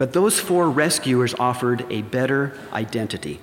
But 0.00 0.14
those 0.14 0.40
four 0.40 0.70
rescuers 0.70 1.34
offered 1.34 1.84
a 1.90 2.00
better 2.00 2.54
identity. 2.72 3.38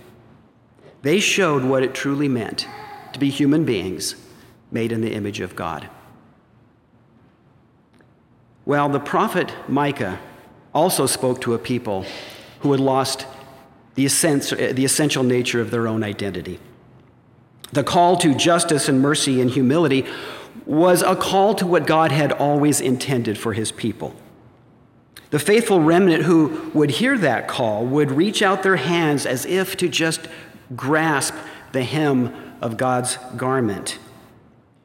They 1.04 1.20
showed 1.20 1.64
what 1.64 1.84
it 1.84 1.94
truly 1.94 2.28
meant 2.28 2.66
to 3.14 3.20
be 3.20 3.30
human 3.30 3.64
beings 3.64 4.16
made 4.72 4.92
in 4.92 5.02
the 5.02 5.14
image 5.14 5.40
of 5.40 5.56
God. 5.56 5.88
Well, 8.66 8.90
the 8.90 9.00
prophet 9.00 9.54
Micah 9.68 10.18
also 10.74 11.06
spoke 11.06 11.42
to 11.42 11.54
a 11.54 11.60
people 11.60 12.08
who 12.62 12.72
had 12.72 12.82
lost 12.82 13.28
the, 13.94 14.06
essential 14.08 15.24
nature 15.24 15.62
of 15.62 15.70
their 15.70 15.88
own 15.88 16.04
identity. 16.04 16.60
The 17.72 17.84
call 17.84 18.18
to 18.18 18.34
justice 18.34 18.90
and 18.90 19.00
mercy 19.00 19.42
and 19.42 19.52
humility 19.52 20.08
was 20.66 21.04
a 21.04 21.16
call 21.16 21.54
to 21.54 21.68
what 21.68 21.86
God 21.86 22.12
had 22.12 22.32
always 22.32 22.82
intended 22.82 23.38
for 23.38 23.54
his 23.54 23.72
people. 23.72 24.16
The 25.30 25.40
faithful 25.40 25.82
remnant 25.82 26.24
who 26.24 26.72
would 26.74 26.92
hear 26.92 27.18
that 27.18 27.48
call 27.48 27.86
would 27.86 28.12
reach 28.12 28.42
out 28.42 28.64
their 28.64 28.78
hands 28.78 29.26
as 29.26 29.46
if 29.46 29.76
to 29.78 29.90
just 29.90 30.28
grasp 30.76 31.34
the 31.74 31.84
hem 31.84 32.56
of 32.62 32.78
God's 32.78 33.18
garment. 33.36 34.00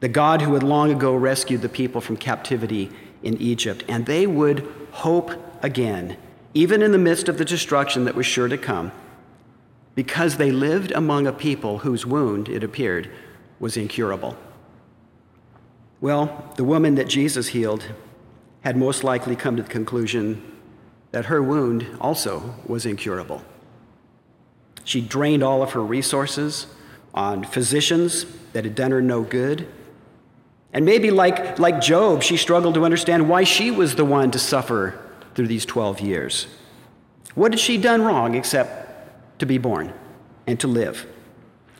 The 0.00 0.08
God 0.08 0.42
who 0.42 0.54
had 0.54 0.64
long 0.64 0.90
ago 0.90 1.14
rescued 1.14 1.62
the 1.62 1.68
people 1.68 2.00
from 2.00 2.16
captivity 2.16 2.90
in 3.22 3.36
Egypt. 3.40 3.84
And 3.88 4.06
they 4.06 4.26
would 4.26 4.68
hope 4.90 5.30
again, 5.62 6.16
even 6.54 6.82
in 6.82 6.90
the 6.90 6.98
midst 6.98 7.28
of 7.28 7.38
the 7.38 7.44
destruction 7.44 8.04
that 8.04 8.16
was 8.16 8.26
sure 8.26 8.48
to 8.48 8.58
come, 8.58 8.90
because 9.94 10.36
they 10.36 10.50
lived 10.50 10.90
among 10.92 11.26
a 11.26 11.32
people 11.32 11.78
whose 11.78 12.04
wound, 12.04 12.48
it 12.48 12.64
appeared, 12.64 13.10
was 13.60 13.76
incurable. 13.76 14.36
Well, 16.00 16.52
the 16.56 16.64
woman 16.64 16.96
that 16.96 17.06
Jesus 17.06 17.48
healed 17.48 17.84
had 18.62 18.76
most 18.76 19.04
likely 19.04 19.36
come 19.36 19.56
to 19.56 19.62
the 19.62 19.68
conclusion 19.68 20.42
that 21.10 21.26
her 21.26 21.42
wound 21.42 21.86
also 22.00 22.54
was 22.66 22.86
incurable. 22.86 23.42
She 24.84 25.00
drained 25.00 25.42
all 25.42 25.62
of 25.62 25.72
her 25.72 25.82
resources 25.82 26.66
on 27.14 27.44
physicians 27.44 28.24
that 28.52 28.64
had 28.64 28.74
done 28.74 28.90
her 28.90 29.02
no 29.02 29.22
good. 29.22 29.68
And 30.72 30.84
maybe, 30.84 31.10
like, 31.10 31.58
like 31.58 31.80
Job, 31.80 32.22
she 32.22 32.36
struggled 32.36 32.74
to 32.74 32.84
understand 32.84 33.28
why 33.28 33.44
she 33.44 33.70
was 33.70 33.94
the 33.94 34.04
one 34.04 34.30
to 34.30 34.38
suffer 34.38 34.98
through 35.34 35.48
these 35.48 35.66
12 35.66 36.00
years. 36.00 36.46
What 37.34 37.52
had 37.52 37.60
she 37.60 37.76
done 37.78 38.02
wrong 38.02 38.34
except 38.34 39.38
to 39.38 39.46
be 39.46 39.58
born 39.58 39.92
and 40.46 40.58
to 40.60 40.66
live? 40.66 41.06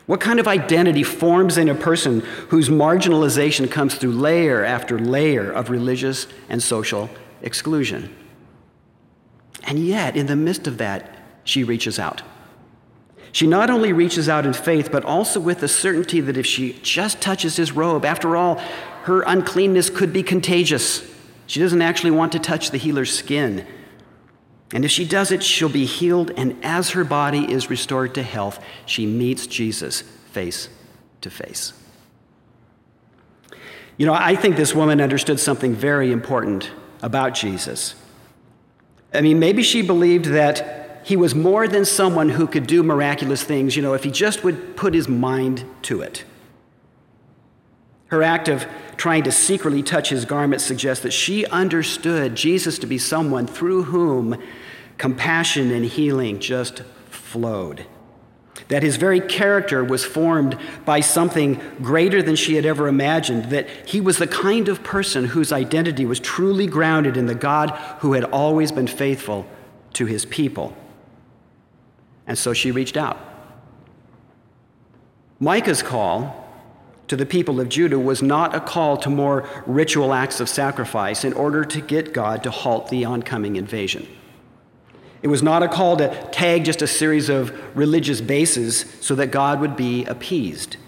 What 0.06 0.20
kind 0.20 0.40
of 0.40 0.48
identity 0.48 1.02
forms 1.02 1.56
in 1.56 1.68
a 1.68 1.74
person 1.74 2.20
whose 2.48 2.68
marginalization 2.68 3.70
comes 3.70 3.94
through 3.94 4.12
layer 4.12 4.64
after 4.64 4.98
layer 4.98 5.50
of 5.50 5.70
religious 5.70 6.26
and 6.48 6.62
social 6.62 7.08
exclusion? 7.40 8.14
And 9.64 9.78
yet, 9.78 10.16
in 10.16 10.26
the 10.26 10.36
midst 10.36 10.66
of 10.66 10.78
that, 10.78 11.14
she 11.44 11.62
reaches 11.62 11.98
out. 11.98 12.22
She 13.30 13.46
not 13.46 13.70
only 13.70 13.92
reaches 13.92 14.28
out 14.28 14.44
in 14.44 14.52
faith, 14.52 14.90
but 14.92 15.04
also 15.04 15.40
with 15.40 15.60
the 15.60 15.68
certainty 15.68 16.20
that 16.20 16.36
if 16.36 16.44
she 16.44 16.74
just 16.82 17.20
touches 17.20 17.56
his 17.56 17.72
robe, 17.72 18.04
after 18.04 18.36
all, 18.36 18.56
her 19.04 19.22
uncleanness 19.22 19.88
could 19.88 20.12
be 20.12 20.22
contagious. 20.22 21.08
She 21.46 21.60
doesn't 21.60 21.80
actually 21.80 22.10
want 22.10 22.32
to 22.32 22.38
touch 22.38 22.70
the 22.70 22.78
healer's 22.78 23.16
skin. 23.16 23.66
And 24.72 24.84
if 24.84 24.90
she 24.90 25.04
does 25.04 25.30
it, 25.30 25.42
she'll 25.42 25.68
be 25.68 25.84
healed. 25.84 26.30
And 26.36 26.56
as 26.64 26.90
her 26.90 27.04
body 27.04 27.52
is 27.52 27.68
restored 27.68 28.14
to 28.14 28.22
health, 28.22 28.62
she 28.86 29.06
meets 29.06 29.46
Jesus 29.46 30.00
face 30.00 30.68
to 31.20 31.30
face. 31.30 31.74
You 33.98 34.06
know, 34.06 34.14
I 34.14 34.34
think 34.34 34.56
this 34.56 34.74
woman 34.74 35.00
understood 35.00 35.38
something 35.38 35.74
very 35.74 36.10
important 36.10 36.70
about 37.02 37.34
Jesus. 37.34 37.94
I 39.12 39.20
mean, 39.20 39.38
maybe 39.38 39.62
she 39.62 39.82
believed 39.82 40.26
that 40.26 41.02
he 41.04 41.16
was 41.16 41.34
more 41.34 41.68
than 41.68 41.84
someone 41.84 42.30
who 42.30 42.46
could 42.46 42.66
do 42.66 42.82
miraculous 42.82 43.42
things, 43.42 43.76
you 43.76 43.82
know, 43.82 43.92
if 43.92 44.04
he 44.04 44.10
just 44.10 44.42
would 44.44 44.76
put 44.76 44.94
his 44.94 45.08
mind 45.08 45.64
to 45.82 46.00
it. 46.00 46.24
Her 48.12 48.22
act 48.22 48.48
of 48.48 48.66
trying 48.98 49.22
to 49.22 49.32
secretly 49.32 49.82
touch 49.82 50.10
his 50.10 50.26
garment 50.26 50.60
suggests 50.60 51.02
that 51.02 51.14
she 51.14 51.46
understood 51.46 52.34
Jesus 52.34 52.78
to 52.80 52.86
be 52.86 52.98
someone 52.98 53.46
through 53.46 53.84
whom 53.84 54.36
compassion 54.98 55.70
and 55.70 55.82
healing 55.82 56.38
just 56.38 56.80
flowed. 57.08 57.86
That 58.68 58.82
his 58.82 58.96
very 58.96 59.18
character 59.18 59.82
was 59.82 60.04
formed 60.04 60.58
by 60.84 61.00
something 61.00 61.58
greater 61.80 62.22
than 62.22 62.36
she 62.36 62.56
had 62.56 62.66
ever 62.66 62.86
imagined. 62.86 63.46
That 63.46 63.66
he 63.88 63.98
was 63.98 64.18
the 64.18 64.26
kind 64.26 64.68
of 64.68 64.84
person 64.84 65.24
whose 65.24 65.50
identity 65.50 66.04
was 66.04 66.20
truly 66.20 66.66
grounded 66.66 67.16
in 67.16 67.24
the 67.24 67.34
God 67.34 67.70
who 68.00 68.12
had 68.12 68.24
always 68.24 68.70
been 68.70 68.88
faithful 68.88 69.46
to 69.94 70.04
his 70.04 70.26
people. 70.26 70.76
And 72.26 72.36
so 72.36 72.52
she 72.52 72.72
reached 72.72 72.98
out. 72.98 73.18
Micah's 75.40 75.82
call 75.82 76.41
to 77.12 77.16
the 77.16 77.26
people 77.26 77.60
of 77.60 77.68
Judah 77.68 77.98
was 77.98 78.22
not 78.22 78.54
a 78.54 78.60
call 78.60 78.96
to 78.96 79.10
more 79.10 79.46
ritual 79.66 80.14
acts 80.14 80.40
of 80.40 80.48
sacrifice 80.48 81.26
in 81.26 81.34
order 81.34 81.62
to 81.62 81.82
get 81.82 82.14
God 82.14 82.42
to 82.44 82.50
halt 82.50 82.88
the 82.88 83.04
oncoming 83.04 83.56
invasion. 83.56 84.08
It 85.20 85.28
was 85.28 85.42
not 85.42 85.62
a 85.62 85.68
call 85.68 85.98
to 85.98 86.08
tag 86.32 86.64
just 86.64 86.80
a 86.80 86.86
series 86.86 87.28
of 87.28 87.52
religious 87.76 88.22
bases 88.22 88.86
so 89.02 89.14
that 89.16 89.26
God 89.26 89.60
would 89.60 89.76
be 89.76 90.06
appeased. 90.06 90.78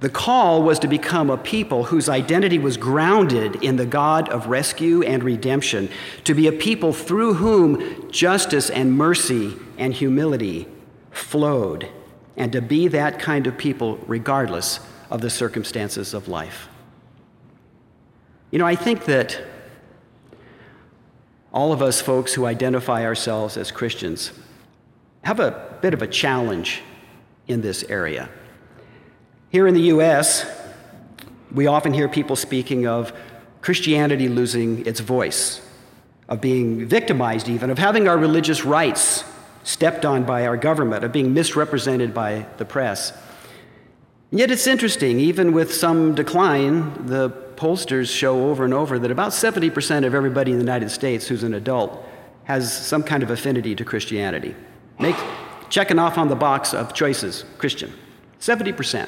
The 0.00 0.08
call 0.08 0.62
was 0.62 0.78
to 0.78 0.88
become 0.88 1.28
a 1.28 1.36
people 1.36 1.84
whose 1.84 2.08
identity 2.08 2.58
was 2.58 2.78
grounded 2.78 3.62
in 3.62 3.76
the 3.76 3.84
God 3.84 4.30
of 4.30 4.46
rescue 4.46 5.02
and 5.02 5.22
redemption, 5.22 5.90
to 6.24 6.32
be 6.32 6.46
a 6.46 6.52
people 6.52 6.94
through 6.94 7.34
whom 7.34 8.10
justice 8.10 8.70
and 8.70 8.94
mercy 8.94 9.52
and 9.76 9.92
humility 9.92 10.66
flowed, 11.10 11.90
and 12.38 12.50
to 12.52 12.62
be 12.62 12.88
that 12.88 13.18
kind 13.18 13.46
of 13.46 13.58
people 13.58 13.98
regardless 14.06 14.80
of 15.12 15.20
the 15.20 15.28
circumstances 15.28 16.14
of 16.14 16.26
life. 16.26 16.68
You 18.50 18.58
know, 18.58 18.66
I 18.66 18.74
think 18.74 19.04
that 19.04 19.44
all 21.52 21.70
of 21.70 21.82
us 21.82 22.00
folks 22.00 22.32
who 22.32 22.46
identify 22.46 23.04
ourselves 23.04 23.58
as 23.58 23.70
Christians 23.70 24.32
have 25.20 25.38
a 25.38 25.76
bit 25.82 25.92
of 25.92 26.00
a 26.00 26.06
challenge 26.06 26.80
in 27.46 27.60
this 27.60 27.84
area. 27.84 28.30
Here 29.50 29.66
in 29.66 29.74
the 29.74 29.82
U.S., 29.82 30.50
we 31.52 31.66
often 31.66 31.92
hear 31.92 32.08
people 32.08 32.34
speaking 32.34 32.86
of 32.86 33.12
Christianity 33.60 34.30
losing 34.30 34.86
its 34.86 35.00
voice, 35.00 35.60
of 36.26 36.40
being 36.40 36.86
victimized, 36.86 37.50
even, 37.50 37.68
of 37.68 37.78
having 37.78 38.08
our 38.08 38.16
religious 38.16 38.64
rights 38.64 39.24
stepped 39.62 40.06
on 40.06 40.24
by 40.24 40.46
our 40.46 40.56
government, 40.56 41.04
of 41.04 41.12
being 41.12 41.34
misrepresented 41.34 42.14
by 42.14 42.46
the 42.56 42.64
press. 42.64 43.12
Yet 44.34 44.50
it's 44.50 44.66
interesting, 44.66 45.20
even 45.20 45.52
with 45.52 45.74
some 45.74 46.14
decline, 46.14 47.06
the 47.06 47.28
pollsters 47.28 48.08
show 48.08 48.48
over 48.48 48.64
and 48.64 48.72
over 48.72 48.98
that 48.98 49.10
about 49.10 49.32
70% 49.32 50.06
of 50.06 50.14
everybody 50.14 50.52
in 50.52 50.56
the 50.56 50.64
United 50.64 50.90
States 50.90 51.28
who's 51.28 51.42
an 51.42 51.52
adult 51.52 52.02
has 52.44 52.74
some 52.74 53.02
kind 53.02 53.22
of 53.22 53.30
affinity 53.30 53.74
to 53.74 53.84
Christianity. 53.84 54.56
Make, 54.98 55.16
checking 55.68 55.98
off 55.98 56.16
on 56.16 56.28
the 56.28 56.34
box 56.34 56.72
of 56.72 56.94
choices, 56.94 57.44
Christian. 57.58 57.92
70%. 58.40 59.06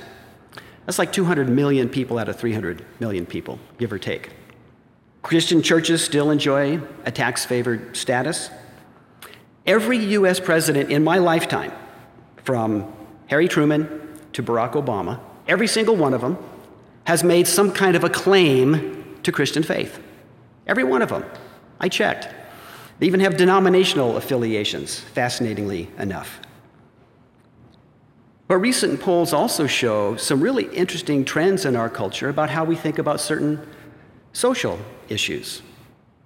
That's 0.85 0.99
like 0.99 1.11
200 1.11 1.49
million 1.49 1.89
people 1.89 2.19
out 2.19 2.29
of 2.29 2.39
300 2.39 2.85
million 3.01 3.25
people, 3.25 3.59
give 3.79 3.95
or 3.95 3.99
take. 3.99 4.29
Christian 5.23 5.63
churches 5.63 6.05
still 6.05 6.31
enjoy 6.31 6.83
a 7.07 7.11
tax 7.11 7.47
favored 7.47 7.97
status. 7.97 8.51
Every 9.65 9.97
US 9.97 10.39
president 10.39 10.91
in 10.91 11.03
my 11.03 11.17
lifetime, 11.17 11.73
from 12.45 12.93
Harry 13.29 13.49
Truman 13.49 14.04
to 14.35 14.43
Barack 14.43 14.73
Obama, 14.73 15.19
every 15.49 15.67
single 15.67 15.97
one 15.97 16.15
of 16.15 16.21
them 16.21 16.39
has 17.07 17.25
made 17.25 17.47
some 17.47 17.73
kind 17.73 17.97
of 17.97 18.05
a 18.05 18.11
claim 18.11 19.19
to 19.23 19.33
Christian 19.33 19.63
faith. 19.63 20.01
Every 20.67 20.85
one 20.85 21.03
of 21.03 21.09
them. 21.09 21.25
I 21.81 21.89
checked. 21.89 22.29
They 22.99 23.07
even 23.07 23.21
have 23.21 23.37
denominational 23.37 24.17
affiliations, 24.17 25.01
fascinatingly 25.01 25.91
enough. 25.99 26.41
But 28.47 28.59
recent 28.59 29.01
polls 29.01 29.33
also 29.33 29.67
show 29.67 30.17
some 30.17 30.41
really 30.41 30.65
interesting 30.75 31.25
trends 31.25 31.65
in 31.65 31.77
our 31.77 31.89
culture 31.89 32.29
about 32.29 32.51
how 32.51 32.65
we 32.65 32.77
think 32.77 32.99
about 32.99 33.21
certain 33.21 33.67
social 34.33 34.79
issues. 35.09 35.63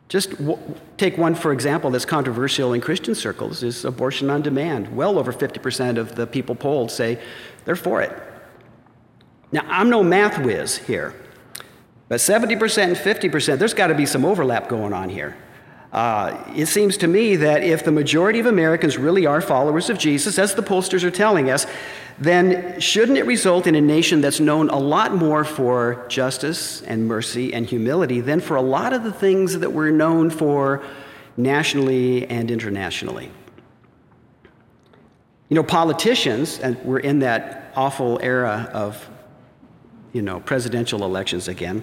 Just 0.09 0.31
w- 0.39 0.59
take 0.97 1.19
one, 1.19 1.35
for 1.35 1.53
example, 1.53 1.91
that's 1.91 2.07
controversial 2.07 2.73
in 2.73 2.81
Christian 2.81 3.15
circles 3.15 3.63
is 3.63 3.85
abortion 3.85 4.31
on 4.31 4.43
demand. 4.43 4.97
Well 4.97 5.19
over 5.19 5.33
50% 5.33 5.99
of 5.99 6.17
the 6.17 6.27
people 6.27 6.55
polled 6.55 6.91
say 6.91 7.21
they're 7.69 7.77
for 7.77 8.01
it. 8.01 8.11
Now, 9.53 9.61
I'm 9.69 9.91
no 9.91 10.03
math 10.03 10.43
whiz 10.43 10.79
here, 10.79 11.15
but 12.09 12.15
70% 12.15 12.83
and 12.83 12.97
50%, 12.97 13.59
there's 13.59 13.75
got 13.75 13.89
to 13.89 13.95
be 13.95 14.07
some 14.07 14.25
overlap 14.25 14.71
going 14.71 14.95
on 14.95 15.11
here. 15.11 15.37
Uh, 15.93 16.43
it 16.57 16.65
seems 16.65 16.97
to 16.97 17.07
me 17.07 17.37
that 17.37 17.63
if 17.63 17.85
the 17.85 17.93
majority 17.93 18.41
of 18.41 18.47
Americans 18.47 18.97
really 18.97 19.27
are 19.27 19.43
followers 19.43 19.91
of 19.91 19.99
Jesus, 19.99 20.39
as 20.39 20.55
the 20.55 20.63
pollsters 20.63 21.05
are 21.05 21.11
telling 21.11 21.51
us, 21.51 21.67
then 22.19 22.81
shouldn't 22.81 23.19
it 23.19 23.27
result 23.27 23.67
in 23.67 23.75
a 23.75 23.83
nation 23.83 24.23
that's 24.23 24.41
known 24.41 24.71
a 24.71 24.79
lot 24.79 25.15
more 25.15 25.45
for 25.45 26.07
justice 26.09 26.81
and 26.81 27.07
mercy 27.07 27.53
and 27.53 27.67
humility 27.67 28.23
than 28.23 28.41
for 28.41 28.57
a 28.57 28.63
lot 28.63 28.95
of 28.95 29.05
the 29.05 29.13
things 29.13 29.59
that 29.59 29.75
we're 29.75 29.91
known 29.91 30.31
for 30.31 30.83
nationally 31.37 32.27
and 32.29 32.51
internationally? 32.51 33.31
You 35.49 35.55
know, 35.55 35.63
politicians, 35.63 36.59
and 36.59 36.77
we're 36.85 36.99
in 36.99 37.21
that 37.21 37.73
awful 37.75 38.19
era 38.23 38.71
of, 38.73 39.09
you 40.13 40.23
know, 40.23 40.41
presidential 40.41 41.05
elections 41.05 41.49
again. 41.49 41.83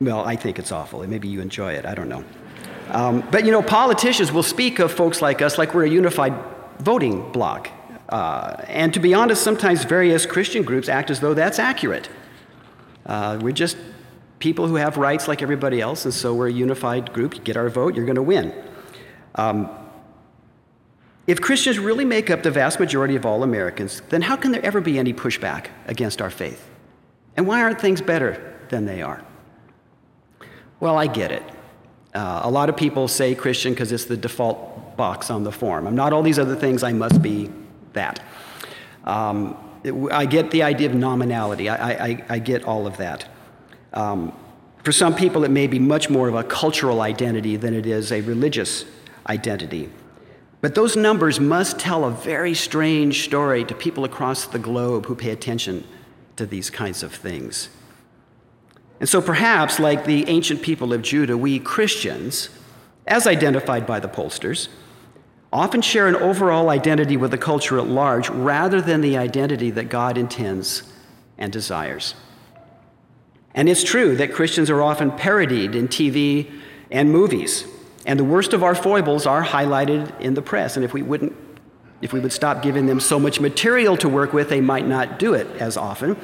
Well, 0.00 0.24
I 0.24 0.36
think 0.36 0.58
it's 0.58 0.72
awful. 0.72 1.06
Maybe 1.06 1.28
you 1.28 1.40
enjoy 1.40 1.72
it. 1.72 1.86
I 1.86 1.94
don't 1.94 2.08
know. 2.08 2.24
Um, 2.88 3.26
but, 3.30 3.46
you 3.46 3.52
know, 3.52 3.62
politicians 3.62 4.32
will 4.32 4.42
speak 4.42 4.78
of 4.78 4.92
folks 4.92 5.22
like 5.22 5.40
us 5.40 5.56
like 5.56 5.74
we're 5.74 5.84
a 5.84 5.88
unified 5.88 6.34
voting 6.80 7.32
bloc. 7.32 7.70
Uh, 8.08 8.56
and 8.68 8.92
to 8.92 9.00
be 9.00 9.14
honest, 9.14 9.42
sometimes 9.42 9.84
various 9.84 10.26
Christian 10.26 10.62
groups 10.62 10.88
act 10.88 11.10
as 11.10 11.20
though 11.20 11.32
that's 11.32 11.58
accurate. 11.58 12.10
Uh, 13.06 13.38
we're 13.40 13.52
just 13.52 13.78
people 14.38 14.66
who 14.66 14.74
have 14.74 14.98
rights 14.98 15.28
like 15.28 15.40
everybody 15.40 15.80
else, 15.80 16.04
and 16.04 16.12
so 16.12 16.34
we're 16.34 16.48
a 16.48 16.52
unified 16.52 17.12
group. 17.12 17.34
You 17.36 17.40
get 17.40 17.56
our 17.56 17.70
vote, 17.70 17.94
you're 17.94 18.04
going 18.04 18.16
to 18.16 18.22
win. 18.22 18.52
Um, 19.36 19.70
if 21.26 21.40
Christians 21.40 21.78
really 21.78 22.04
make 22.04 22.30
up 22.30 22.42
the 22.42 22.50
vast 22.50 22.80
majority 22.80 23.14
of 23.14 23.24
all 23.24 23.42
Americans, 23.42 24.02
then 24.08 24.22
how 24.22 24.36
can 24.36 24.52
there 24.52 24.64
ever 24.64 24.80
be 24.80 24.98
any 24.98 25.12
pushback 25.14 25.68
against 25.86 26.20
our 26.20 26.30
faith? 26.30 26.68
And 27.36 27.46
why 27.46 27.62
aren't 27.62 27.80
things 27.80 28.00
better 28.00 28.56
than 28.68 28.86
they 28.86 29.02
are? 29.02 29.22
Well, 30.80 30.98
I 30.98 31.06
get 31.06 31.30
it. 31.30 31.42
Uh, 32.14 32.40
a 32.42 32.50
lot 32.50 32.68
of 32.68 32.76
people 32.76 33.08
say 33.08 33.34
Christian 33.34 33.72
because 33.72 33.92
it's 33.92 34.04
the 34.04 34.16
default 34.16 34.96
box 34.96 35.30
on 35.30 35.44
the 35.44 35.52
form. 35.52 35.86
I'm 35.86 35.94
not 35.94 36.12
all 36.12 36.22
these 36.22 36.38
other 36.38 36.56
things, 36.56 36.82
I 36.82 36.92
must 36.92 37.22
be 37.22 37.50
that. 37.92 38.20
Um, 39.04 39.56
I 40.10 40.26
get 40.26 40.50
the 40.50 40.62
idea 40.62 40.88
of 40.88 40.94
nominality, 40.94 41.68
I, 41.68 41.92
I, 41.92 42.24
I 42.28 42.38
get 42.38 42.64
all 42.64 42.86
of 42.86 42.96
that. 42.98 43.28
Um, 43.92 44.32
for 44.82 44.92
some 44.92 45.14
people, 45.14 45.44
it 45.44 45.50
may 45.50 45.68
be 45.68 45.78
much 45.78 46.10
more 46.10 46.28
of 46.28 46.34
a 46.34 46.42
cultural 46.42 47.00
identity 47.00 47.56
than 47.56 47.74
it 47.74 47.86
is 47.86 48.10
a 48.10 48.20
religious 48.22 48.84
identity. 49.28 49.88
But 50.62 50.76
those 50.76 50.96
numbers 50.96 51.40
must 51.40 51.80
tell 51.80 52.04
a 52.04 52.10
very 52.10 52.54
strange 52.54 53.24
story 53.24 53.64
to 53.64 53.74
people 53.74 54.04
across 54.04 54.46
the 54.46 54.60
globe 54.60 55.06
who 55.06 55.16
pay 55.16 55.30
attention 55.30 55.84
to 56.36 56.46
these 56.46 56.70
kinds 56.70 57.02
of 57.02 57.12
things. 57.12 57.68
And 59.00 59.08
so, 59.08 59.20
perhaps, 59.20 59.80
like 59.80 60.04
the 60.04 60.26
ancient 60.28 60.62
people 60.62 60.92
of 60.92 61.02
Judah, 61.02 61.36
we 61.36 61.58
Christians, 61.58 62.48
as 63.08 63.26
identified 63.26 63.88
by 63.88 63.98
the 63.98 64.08
pollsters, 64.08 64.68
often 65.52 65.82
share 65.82 66.06
an 66.06 66.14
overall 66.14 66.70
identity 66.70 67.16
with 67.16 67.32
the 67.32 67.38
culture 67.38 67.78
at 67.78 67.88
large 67.88 68.30
rather 68.30 68.80
than 68.80 69.00
the 69.00 69.16
identity 69.16 69.70
that 69.72 69.88
God 69.88 70.16
intends 70.16 70.84
and 71.36 71.52
desires. 71.52 72.14
And 73.52 73.68
it's 73.68 73.82
true 73.82 74.14
that 74.16 74.32
Christians 74.32 74.70
are 74.70 74.80
often 74.80 75.10
parodied 75.10 75.74
in 75.74 75.88
TV 75.88 76.48
and 76.88 77.10
movies, 77.10 77.64
and 78.06 78.18
the 78.18 78.24
worst 78.24 78.52
of 78.52 78.62
our 78.62 78.74
foibles 78.74 79.26
are 79.26 79.44
highlighted 79.44 80.18
in 80.20 80.34
the 80.34 80.42
press. 80.42 80.76
And 80.76 80.84
if 80.84 80.92
we 80.92 81.02
wouldn't 81.02 81.34
if 82.02 82.12
we 82.12 82.18
would 82.20 82.32
stop 82.32 82.62
giving 82.62 82.86
them 82.86 82.98
so 82.98 83.18
much 83.18 83.40
material 83.40 83.96
to 83.96 84.08
work 84.08 84.32
with, 84.32 84.48
they 84.48 84.60
might 84.60 84.86
not 84.86 85.20
do 85.20 85.34
it 85.34 85.46
as 85.58 85.76
often. 85.76 86.16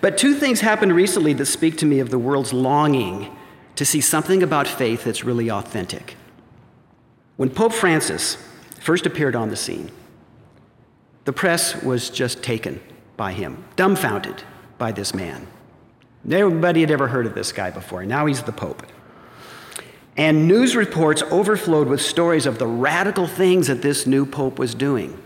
But 0.00 0.18
two 0.18 0.34
things 0.34 0.60
happened 0.60 0.92
recently 0.94 1.32
that 1.34 1.46
speak 1.46 1.78
to 1.78 1.86
me 1.86 2.00
of 2.00 2.10
the 2.10 2.18
world's 2.18 2.52
longing 2.52 3.34
to 3.76 3.84
see 3.84 4.00
something 4.00 4.42
about 4.42 4.66
faith 4.66 5.04
that's 5.04 5.24
really 5.24 5.48
authentic. 5.48 6.16
When 7.36 7.50
Pope 7.50 7.72
Francis 7.72 8.36
first 8.80 9.06
appeared 9.06 9.36
on 9.36 9.48
the 9.48 9.56
scene, 9.56 9.92
the 11.24 11.32
press 11.32 11.80
was 11.82 12.10
just 12.10 12.42
taken 12.42 12.80
by 13.16 13.32
him, 13.32 13.64
dumbfounded 13.76 14.42
by 14.76 14.90
this 14.90 15.14
man. 15.14 15.46
Nobody 16.24 16.80
had 16.80 16.90
ever 16.90 17.06
heard 17.08 17.26
of 17.26 17.34
this 17.34 17.52
guy 17.52 17.70
before. 17.70 18.04
Now 18.04 18.26
he's 18.26 18.42
the 18.42 18.52
Pope. 18.52 18.84
And 20.16 20.46
news 20.46 20.76
reports 20.76 21.22
overflowed 21.30 21.88
with 21.88 22.02
stories 22.02 22.46
of 22.46 22.58
the 22.58 22.66
radical 22.66 23.26
things 23.26 23.66
that 23.68 23.82
this 23.82 24.06
new 24.06 24.26
Pope 24.26 24.58
was 24.58 24.74
doing, 24.74 25.20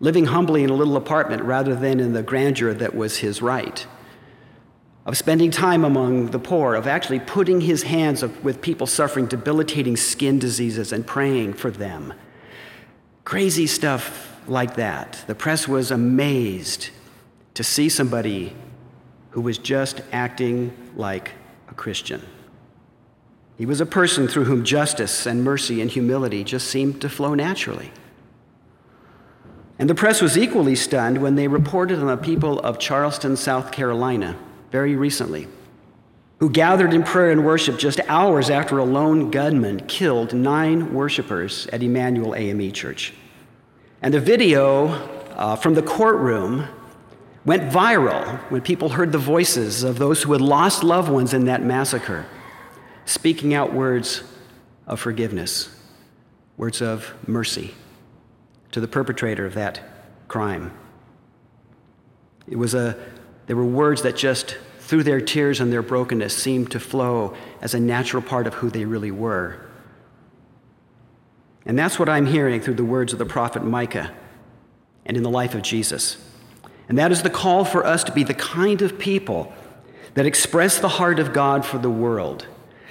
living 0.00 0.26
humbly 0.26 0.64
in 0.64 0.70
a 0.70 0.74
little 0.74 0.96
apartment 0.96 1.42
rather 1.42 1.74
than 1.74 2.00
in 2.00 2.14
the 2.14 2.22
grandeur 2.22 2.72
that 2.74 2.94
was 2.94 3.18
his 3.18 3.42
right, 3.42 3.86
of 5.04 5.16
spending 5.16 5.50
time 5.50 5.84
among 5.84 6.26
the 6.30 6.38
poor, 6.38 6.74
of 6.74 6.86
actually 6.86 7.20
putting 7.20 7.60
his 7.60 7.82
hands 7.82 8.22
with 8.22 8.62
people 8.62 8.86
suffering 8.86 9.26
debilitating 9.26 9.96
skin 9.96 10.38
diseases 10.38 10.92
and 10.92 11.06
praying 11.06 11.54
for 11.54 11.70
them 11.70 12.14
Crazy 13.28 13.66
stuff 13.66 14.40
like 14.48 14.76
that. 14.76 15.22
The 15.26 15.34
press 15.34 15.68
was 15.68 15.90
amazed 15.90 16.88
to 17.52 17.62
see 17.62 17.90
somebody 17.90 18.56
who 19.32 19.42
was 19.42 19.58
just 19.58 20.00
acting 20.12 20.74
like 20.96 21.32
a 21.68 21.74
Christian. 21.74 22.22
He 23.58 23.66
was 23.66 23.80
a 23.80 23.86
person 23.86 24.28
through 24.28 24.44
whom 24.44 24.64
justice 24.64 25.26
and 25.26 25.44
mercy 25.44 25.82
and 25.82 25.90
humility 25.90 26.44
just 26.44 26.68
seemed 26.68 27.02
to 27.02 27.10
flow 27.10 27.34
naturally. 27.34 27.90
And 29.78 29.90
the 29.90 29.94
press 29.94 30.22
was 30.22 30.38
equally 30.38 30.74
stunned 30.74 31.20
when 31.20 31.34
they 31.34 31.48
reported 31.48 31.98
on 31.98 32.06
the 32.06 32.16
people 32.16 32.58
of 32.60 32.78
Charleston, 32.78 33.36
South 33.36 33.70
Carolina, 33.70 34.36
very 34.70 34.96
recently 34.96 35.48
who 36.38 36.48
gathered 36.48 36.94
in 36.94 37.02
prayer 37.02 37.30
and 37.32 37.44
worship 37.44 37.78
just 37.78 38.00
hours 38.08 38.48
after 38.48 38.78
a 38.78 38.84
lone 38.84 39.30
gunman 39.30 39.80
killed 39.86 40.32
nine 40.32 40.94
worshipers 40.94 41.66
at 41.72 41.82
Emanuel 41.82 42.34
AME 42.34 42.72
Church. 42.72 43.12
And 44.02 44.14
the 44.14 44.20
video 44.20 44.86
uh, 45.36 45.56
from 45.56 45.74
the 45.74 45.82
courtroom 45.82 46.68
went 47.44 47.72
viral 47.72 48.38
when 48.50 48.60
people 48.60 48.90
heard 48.90 49.10
the 49.10 49.18
voices 49.18 49.82
of 49.82 49.98
those 49.98 50.22
who 50.22 50.32
had 50.32 50.40
lost 50.40 50.84
loved 50.84 51.10
ones 51.10 51.34
in 51.34 51.46
that 51.46 51.62
massacre, 51.62 52.24
speaking 53.08 53.54
out 53.54 53.72
words 53.72 54.22
of 54.86 55.00
forgiveness, 55.00 55.74
words 56.58 56.82
of 56.82 57.14
mercy 57.26 57.74
to 58.70 58.80
the 58.80 58.88
perpetrator 58.88 59.46
of 59.46 59.54
that 59.54 59.80
crime. 60.28 60.70
It 62.46 62.56
was 62.56 62.74
a, 62.74 62.98
there 63.46 63.56
were 63.56 63.64
words 63.64 64.02
that 64.02 64.14
just, 64.14 64.58
through 64.80 65.04
their 65.04 65.22
tears 65.22 65.58
and 65.58 65.72
their 65.72 65.80
brokenness, 65.80 66.36
seemed 66.36 66.70
to 66.72 66.80
flow 66.80 67.34
as 67.62 67.72
a 67.72 67.80
natural 67.80 68.22
part 68.22 68.46
of 68.46 68.54
who 68.54 68.68
they 68.68 68.84
really 68.84 69.10
were. 69.10 69.58
And 71.64 71.78
that's 71.78 71.98
what 71.98 72.10
I'm 72.10 72.26
hearing 72.26 72.60
through 72.60 72.74
the 72.74 72.84
words 72.84 73.14
of 73.14 73.18
the 73.18 73.24
prophet 73.24 73.64
Micah 73.64 74.12
and 75.06 75.16
in 75.16 75.22
the 75.22 75.30
life 75.30 75.54
of 75.54 75.62
Jesus. 75.62 76.22
And 76.90 76.98
that 76.98 77.10
is 77.10 77.22
the 77.22 77.30
call 77.30 77.64
for 77.64 77.86
us 77.86 78.04
to 78.04 78.12
be 78.12 78.22
the 78.22 78.34
kind 78.34 78.82
of 78.82 78.98
people 78.98 79.50
that 80.12 80.26
express 80.26 80.78
the 80.78 80.88
heart 80.88 81.18
of 81.18 81.32
God 81.32 81.64
for 81.64 81.78
the 81.78 81.90
world, 81.90 82.46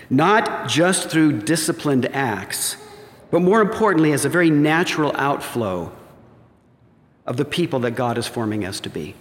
not 0.09 0.67
just 0.67 1.09
through 1.09 1.41
disciplined 1.41 2.05
acts, 2.07 2.77
but 3.31 3.41
more 3.41 3.61
importantly, 3.61 4.13
as 4.13 4.25
a 4.25 4.29
very 4.29 4.49
natural 4.49 5.11
outflow 5.15 5.91
of 7.25 7.37
the 7.37 7.45
people 7.45 7.79
that 7.81 7.91
God 7.91 8.17
is 8.17 8.25
forming 8.25 8.63
us 8.63 8.79
to 8.79 8.89
be. 8.89 9.15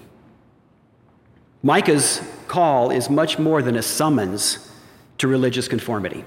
Micah's 1.62 2.20
call 2.46 2.90
is 2.90 3.11
much 3.11 3.38
more 3.38 3.62
than 3.62 3.77
a 3.77 3.83
summons 3.83 4.70
to 5.18 5.27
religious 5.27 5.66
conformity. 5.66 6.25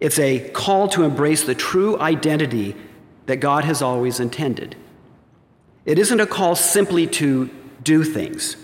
It's 0.00 0.18
a 0.18 0.50
call 0.50 0.88
to 0.88 1.04
embrace 1.04 1.44
the 1.44 1.54
true 1.54 1.98
identity 1.98 2.76
that 3.24 3.36
God 3.36 3.64
has 3.64 3.80
always 3.80 4.20
intended. 4.20 4.76
It 5.86 5.98
isn't 5.98 6.20
a 6.20 6.26
call 6.26 6.54
simply 6.54 7.06
to 7.06 7.48
do 7.82 8.04
things, 8.04 8.56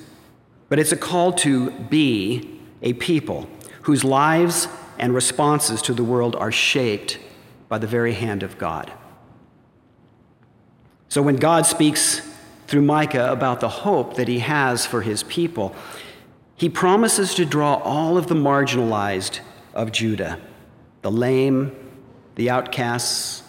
but 0.69 0.79
it's 0.79 0.93
a 0.93 0.97
call 0.97 1.33
to 1.35 1.71
be 1.71 2.61
a 2.83 2.93
people 2.95 3.49
whose 3.83 4.05
lives 4.05 4.69
and 4.99 5.15
responses 5.15 5.83
to 5.83 5.95
the 5.95 6.05
world 6.05 6.37
are 6.37 6.53
shaped 6.53 7.19
by 7.69 7.79
the 7.79 7.87
very 7.87 8.15
hand 8.15 8.43
of 8.43 8.59
God. 8.59 8.93
So 11.09 11.21
when 11.23 11.37
God 11.37 11.67
speaks 11.67 12.23
through 12.67 12.83
Micah 12.83 13.31
about 13.31 13.61
the 13.61 13.69
hope 13.69 14.17
that 14.17 14.29
he 14.29 14.39
has 14.39 14.87
for 14.87 15.03
his 15.03 15.23
people, 15.25 15.75
he 16.57 16.69
promises 16.69 17.35
to 17.35 17.45
draw 17.45 17.75
all 17.75 18.17
of 18.17 18.29
the 18.29 18.35
marginalized 18.35 19.41
of 19.75 19.93
Judah 19.93 20.39
the 21.03 21.11
lame, 21.11 21.75
the 22.37 22.49
outcasts, 22.49 23.43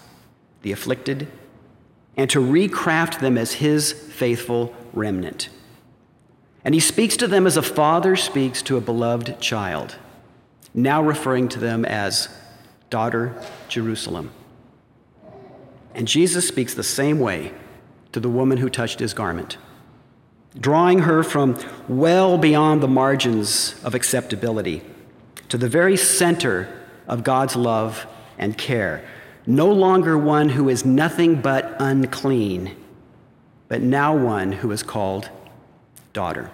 the 0.64 0.72
afflicted, 0.72 1.28
and 2.18 2.30
to 2.30 2.40
recraft 2.40 3.20
them 3.20 3.38
as 3.38 3.54
his 3.54 3.92
faithful 3.94 4.74
remnant. 4.92 5.50
And 6.66 6.74
he 6.74 6.80
speaks 6.80 7.16
to 7.18 7.28
them 7.28 7.46
as 7.46 7.58
a 7.58 7.62
father 7.62 8.16
speaks 8.16 8.62
to 8.64 8.78
a 8.78 8.82
beloved 8.82 9.40
child, 9.40 9.98
now 10.74 11.02
referring 11.02 11.48
to 11.50 11.60
them 11.60 11.86
as 11.86 12.30
daughter 12.90 13.36
Jerusalem. 13.68 14.32
And 15.94 16.08
Jesus 16.08 16.48
speaks 16.48 16.74
the 16.74 16.84
same 16.84 17.20
way 17.20 17.54
to 18.12 18.20
the 18.20 18.30
woman 18.30 18.58
who 18.58 18.70
touched 18.70 19.00
his 19.00 19.14
garment, 19.14 19.58
drawing 20.60 21.00
her 21.00 21.24
from 21.24 21.58
well 21.88 22.38
beyond 22.38 22.82
the 22.82 22.88
margins 22.88 23.76
of 23.84 23.96
acceptability 23.96 24.82
to 25.50 25.58
the 25.58 25.70
very 25.70 25.98
center 25.98 26.68
of 27.08 27.24
God's 27.24 27.56
love 27.56 28.08
and 28.38 28.58
care. 28.58 29.04
No 29.46 29.72
longer 29.72 30.18
one 30.18 30.50
who 30.50 30.70
is 30.70 30.86
nothing 30.86 31.42
but 31.42 31.76
unclean, 31.80 32.76
but 33.68 33.82
now 33.82 34.16
one 34.16 34.52
who 34.52 34.72
is 34.72 34.82
called 34.84 35.30
daughter. 36.14 36.50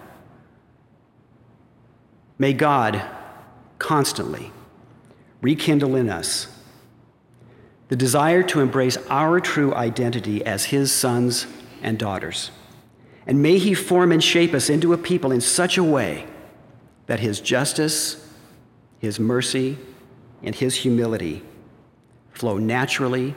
May 2.38 2.52
God 2.52 3.02
constantly 3.80 4.52
rekindle 5.40 5.96
in 5.96 6.08
us 6.08 6.46
the 7.88 7.96
desire 7.96 8.44
to 8.44 8.60
embrace 8.60 8.96
our 9.08 9.40
true 9.40 9.74
identity 9.74 10.44
as 10.46 10.66
His 10.66 10.92
sons 10.92 11.48
and 11.82 11.98
daughters. 11.98 12.52
And 13.26 13.42
may 13.42 13.58
He 13.58 13.74
form 13.74 14.12
and 14.12 14.22
shape 14.22 14.54
us 14.54 14.70
into 14.70 14.92
a 14.92 14.98
people 14.98 15.32
in 15.32 15.40
such 15.40 15.76
a 15.76 15.82
way 15.82 16.26
that 17.06 17.18
His 17.18 17.40
justice, 17.40 18.28
His 19.00 19.18
mercy, 19.18 19.76
and 20.40 20.54
His 20.54 20.76
humility 20.76 21.42
flow 22.32 22.58
naturally 22.58 23.34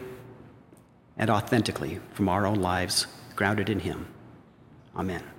and 1.17 1.31
authentically 1.31 1.99
from 2.13 2.29
our 2.29 2.45
own 2.45 2.61
lives, 2.61 3.07
grounded 3.35 3.69
in 3.69 3.79
Him. 3.79 4.05
Amen. 4.95 5.32